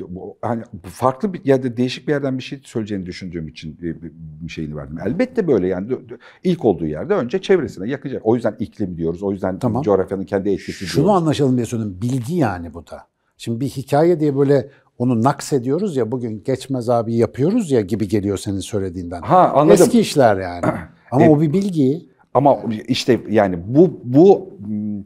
[0.42, 4.76] hani farklı bir ya da değişik bir yerden bir şey söyleyeceğini düşündüğüm için bir, şeyini
[4.76, 4.98] verdim.
[5.06, 5.98] Elbette böyle yani
[6.44, 8.22] ilk olduğu yerde önce çevresine yakacak.
[8.24, 9.22] O yüzden iklim diyoruz.
[9.22, 9.82] O yüzden Tamam.
[9.82, 11.22] coğrafyanın kendi etkisi Şunu diyoruz.
[11.22, 11.98] anlaşalım diye söylüyorum.
[12.02, 13.06] Bilgi yani bu da.
[13.40, 14.68] Şimdi bir hikaye diye böyle
[14.98, 19.22] onu naks ediyoruz ya bugün geçmez abi yapıyoruz ya gibi geliyor senin söylediğinden.
[19.22, 19.82] Ha anladım.
[19.82, 20.64] Eski işler yani.
[21.10, 22.08] Ama E, o bir bilgi.
[22.34, 25.04] Ama işte yani bu bu mm,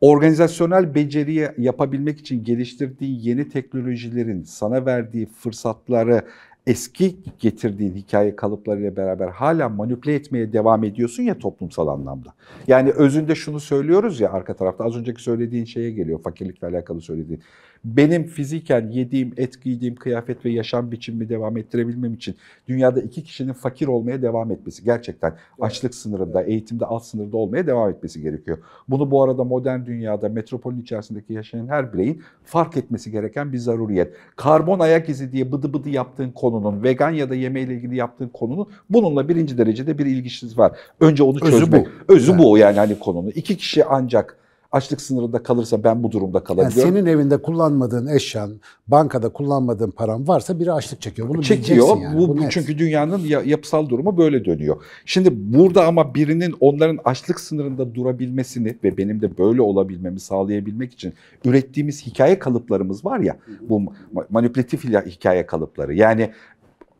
[0.00, 6.22] organizasyonel beceriyi yapabilmek için geliştirdiği yeni teknolojilerin sana verdiği fırsatları
[6.66, 12.34] eski getirdiğin hikaye kalıplarıyla beraber hala manipüle etmeye devam ediyorsun ya toplumsal anlamda.
[12.66, 17.42] Yani özünde şunu söylüyoruz ya arka tarafta az önceki söylediğin şeye geliyor fakirlikle alakalı söylediğin.
[17.84, 22.34] Benim fiziken yediğim, et giydiğim kıyafet ve yaşam biçimimi devam ettirebilmem için
[22.68, 27.90] dünyada iki kişinin fakir olmaya devam etmesi gerçekten açlık sınırında, eğitimde alt sınırda olmaya devam
[27.90, 28.58] etmesi gerekiyor.
[28.88, 34.12] Bunu bu arada modern dünyada metropolün içerisindeki yaşayan her bireyin fark etmesi gereken bir zaruriyet.
[34.36, 38.66] Karbon ayak izi diye bıdı bıdı yaptığın konunun, vegan ya da yemeğiyle ilgili yaptığın konunun
[38.90, 40.72] bununla birinci derecede bir ilgisi var.
[41.00, 41.86] Önce onu Özü çözmek.
[42.08, 42.14] bu.
[42.14, 42.44] Özü Evet.
[42.44, 43.32] bu yani hani konunun.
[43.34, 44.38] İki kişi ancak
[44.74, 46.94] açlık sınırında kalırsa ben bu durumda Yani kalabiliyorum.
[46.94, 48.50] senin evinde kullanmadığın eşyan,
[48.88, 51.28] bankada kullanmadığın paran varsa biri açlık çekiyor.
[51.28, 51.98] Bunu çekiyor.
[52.00, 52.18] yani.
[52.18, 52.52] Bu, Bu net.
[52.52, 54.76] çünkü dünyanın ya- yapısal durumu böyle dönüyor.
[55.06, 61.12] Şimdi burada ama birinin onların açlık sınırında durabilmesini ve benim de böyle olabilmemi sağlayabilmek için
[61.44, 63.36] ürettiğimiz hikaye kalıplarımız var ya
[63.68, 63.80] bu
[64.14, 65.94] ma- manipülatif hikaye kalıpları.
[65.94, 66.30] Yani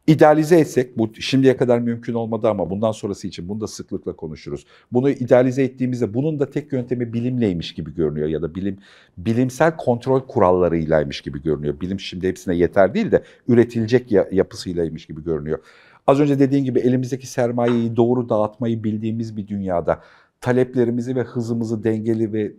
[0.06, 4.66] idealize etsek bu şimdiye kadar mümkün olmadı ama bundan sonrası için bunu da sıklıkla konuşuruz.
[4.92, 8.78] Bunu idealize ettiğimizde bunun da tek yöntemi bilimleymiş gibi görünüyor ya da bilim
[9.18, 11.80] bilimsel kontrol kurallarıylaymış gibi görünüyor.
[11.80, 15.58] Bilim şimdi hepsine yeter değil de üretilecek ya- yapısıylaymış gibi görünüyor.
[16.06, 20.00] Az önce dediğin gibi elimizdeki sermayeyi doğru dağıtmayı bildiğimiz bir dünyada
[20.40, 22.52] taleplerimizi ve hızımızı dengeli ve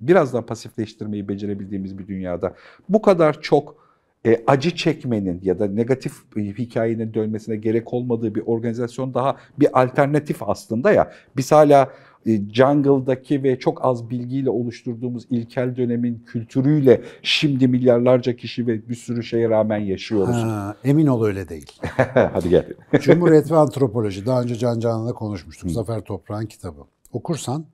[0.00, 2.54] biraz daha pasifleştirmeyi becerebildiğimiz bir dünyada
[2.88, 3.83] bu kadar çok
[4.26, 10.42] e, acı çekmenin ya da negatif hikayenin dönmesine gerek olmadığı bir organizasyon daha bir alternatif
[10.42, 11.12] aslında ya.
[11.36, 11.90] Biz hala
[12.26, 18.94] e, jungle'daki ve çok az bilgiyle oluşturduğumuz ilkel dönemin kültürüyle şimdi milyarlarca kişi ve bir
[18.94, 20.36] sürü şeye rağmen yaşıyoruz.
[20.36, 21.72] Ha, emin ol öyle değil.
[22.14, 22.66] Hadi gel.
[23.00, 24.26] Cumhuriyet ve Antropoloji.
[24.26, 25.70] Daha önce Can Canan'la konuşmuştuk.
[25.70, 26.80] Zafer Toprağ'ın kitabı.
[27.12, 27.66] Okursan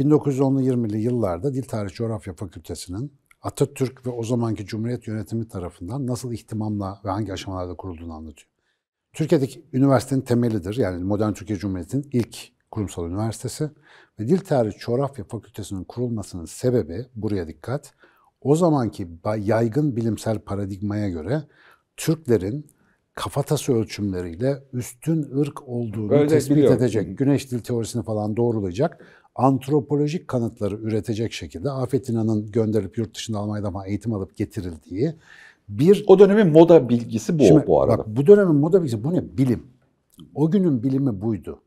[0.00, 3.12] 1910'lu 20'li yıllarda Dil Tarih Coğrafya Fakültesi'nin
[3.44, 8.48] Atatürk ve o zamanki Cumhuriyet yönetimi tarafından nasıl ihtimamla ve hangi aşamalarda kurulduğunu anlatıyor.
[9.12, 10.76] Türkiye'deki üniversitenin temelidir.
[10.76, 12.36] Yani modern Türkiye Cumhuriyeti'nin ilk
[12.70, 13.70] kurumsal üniversitesi.
[14.20, 17.94] Ve Dil Tarih Coğrafya Fakültesi'nin kurulmasının sebebi, buraya dikkat,
[18.40, 21.42] o zamanki yaygın bilimsel paradigmaya göre
[21.96, 22.66] Türklerin
[23.14, 26.76] kafatası ölçümleriyle üstün ırk olduğunu Öyle tespit biliyorum.
[26.76, 33.38] edecek, güneş dil teorisini falan doğrulayacak, antropolojik kanıtları üretecek şekilde Afet İnan'ın gönderilip yurt dışında
[33.38, 35.14] Almanya'da eğitim alıp getirildiği
[35.68, 37.98] bir O dönemin moda bilgisi bu Şimdi bu arada.
[37.98, 39.38] Bak bu dönemin moda bilgisi bu ne?
[39.38, 39.66] Bilim.
[40.34, 41.60] O günün bilimi buydu.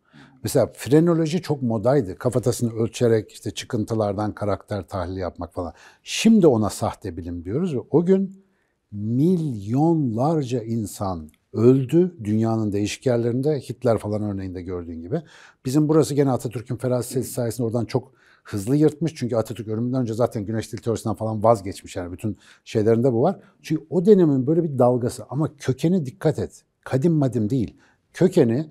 [0.44, 2.18] Mesela frenoloji çok modaydı.
[2.18, 5.74] Kafatasını ölçerek işte çıkıntılardan karakter tahlili yapmak falan.
[6.04, 8.44] Şimdi ona sahte bilim diyoruz ve o gün
[8.92, 13.60] milyonlarca insan öldü dünyanın değişik yerlerinde.
[13.60, 15.22] Hitler falan örneğinde gördüğün gibi.
[15.66, 18.12] Bizim burası gene Atatürk'ün feraseti sayesinde oradan çok
[18.44, 19.16] hızlı yırtmış.
[19.16, 21.96] Çünkü Atatürk ölümünden önce zaten güneş dil teorisinden falan vazgeçmiş.
[21.96, 23.40] Yani bütün şeylerinde bu var.
[23.62, 26.64] Çünkü o dönemin böyle bir dalgası ama kökeni dikkat et.
[26.84, 27.78] Kadim madim değil.
[28.14, 28.70] Kökeni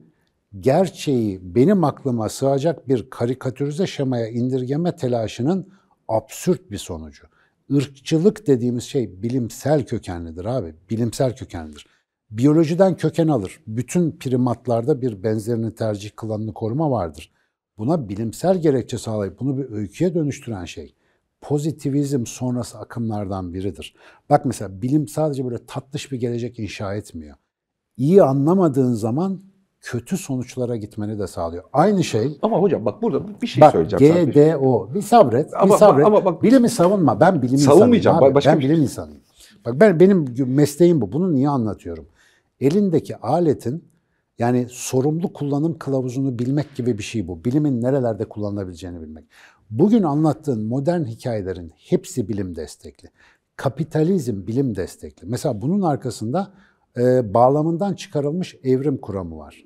[0.61, 5.69] gerçeği benim aklıma sığacak bir karikatürize şemaya indirgeme telaşının
[6.09, 7.27] absürt bir sonucu.
[7.69, 10.75] Irkçılık dediğimiz şey bilimsel kökenlidir abi.
[10.91, 11.96] Bilimsel kökenlidir.
[12.31, 13.61] Biyolojiden köken alır.
[13.67, 17.33] Bütün primatlarda bir benzerini tercih kılanını koruma vardır.
[17.79, 20.95] Buna bilimsel gerekçe sağlayıp bunu bir öyküye dönüştüren şey
[21.41, 23.95] pozitivizm sonrası akımlardan biridir.
[24.31, 27.37] Bak mesela bilim sadece böyle tatlış bir gelecek inşa etmiyor.
[27.97, 29.41] İyi anlamadığın zaman
[29.81, 31.65] kötü sonuçlara gitmeni de sağlıyor.
[31.73, 34.31] Aynı şey Ama hocam bak burada bir şey bak söyleyeceğim.
[34.31, 36.07] GDO bir sabret, Ama- bir sabret.
[36.07, 37.21] ama bak- bilimi savunma.
[37.21, 38.35] Ben bilim Savunmayacağım, insanıyım abi.
[38.35, 39.21] başka ben bir şey- bilim insanıyım.
[39.67, 41.13] Bak ben benim mesleğim bu.
[41.13, 42.07] Bunu niye anlatıyorum?
[42.61, 43.85] Elindeki aletin
[44.39, 47.45] yani sorumlu kullanım kılavuzunu bilmek gibi bir şey bu.
[47.45, 49.25] Bilimin nerelerde kullanılabileceğini bilmek.
[49.71, 53.09] Bugün anlattığın modern hikayelerin hepsi bilim destekli.
[53.57, 55.27] Kapitalizm bilim destekli.
[55.27, 56.53] Mesela bunun arkasında
[56.97, 59.65] e, bağlamından çıkarılmış evrim kuramı var.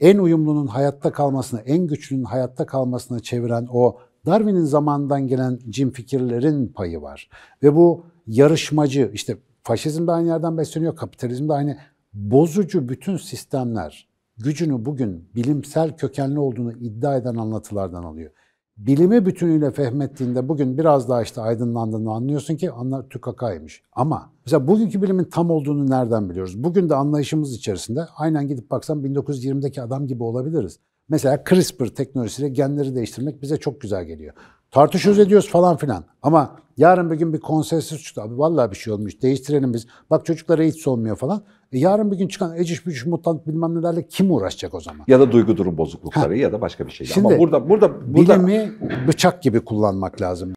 [0.00, 6.68] En uyumlunun hayatta kalmasına, en güçlünün hayatta kalmasına çeviren o Darwin'in zamanından gelen cin fikirlerin
[6.68, 7.30] payı var.
[7.62, 11.76] Ve bu yarışmacı, işte faşizm de aynı yerden besleniyor, kapitalizm de aynı.
[12.12, 18.30] Bozucu bütün sistemler gücünü bugün bilimsel kökenli olduğunu iddia eden anlatılardan alıyor.
[18.76, 23.82] Bilimi bütünüyle fehmettiğinde bugün biraz daha işte aydınlandığını anlıyorsun ki anla tükakaymış.
[23.92, 26.64] Ama mesela bugünkü bilimin tam olduğunu nereden biliyoruz?
[26.64, 30.78] Bugün de anlayışımız içerisinde aynen gidip baksam 1920'deki adam gibi olabiliriz.
[31.08, 34.34] Mesela CRISPR teknolojisiyle genleri değiştirmek bize çok güzel geliyor.
[34.70, 36.04] Tartışıyoruz ediyoruz falan filan.
[36.22, 38.22] Ama yarın bir gün bir konsensüs çıktı.
[38.22, 39.22] Abi vallahi bir şey olmuş.
[39.22, 39.86] Değiştirelim biz.
[40.10, 41.42] Bak çocuklara hiç olmuyor falan.
[41.72, 45.04] E yarın bir gün çıkan eciş bücüş mutant bilmem nelerle kim uğraşacak o zaman?
[45.08, 47.06] Ya da duygu durum bozuklukları ya da başka bir şey.
[47.06, 48.72] Şimdi Ama burada burada burada Bilimi
[49.08, 50.52] bıçak gibi kullanmak lazım.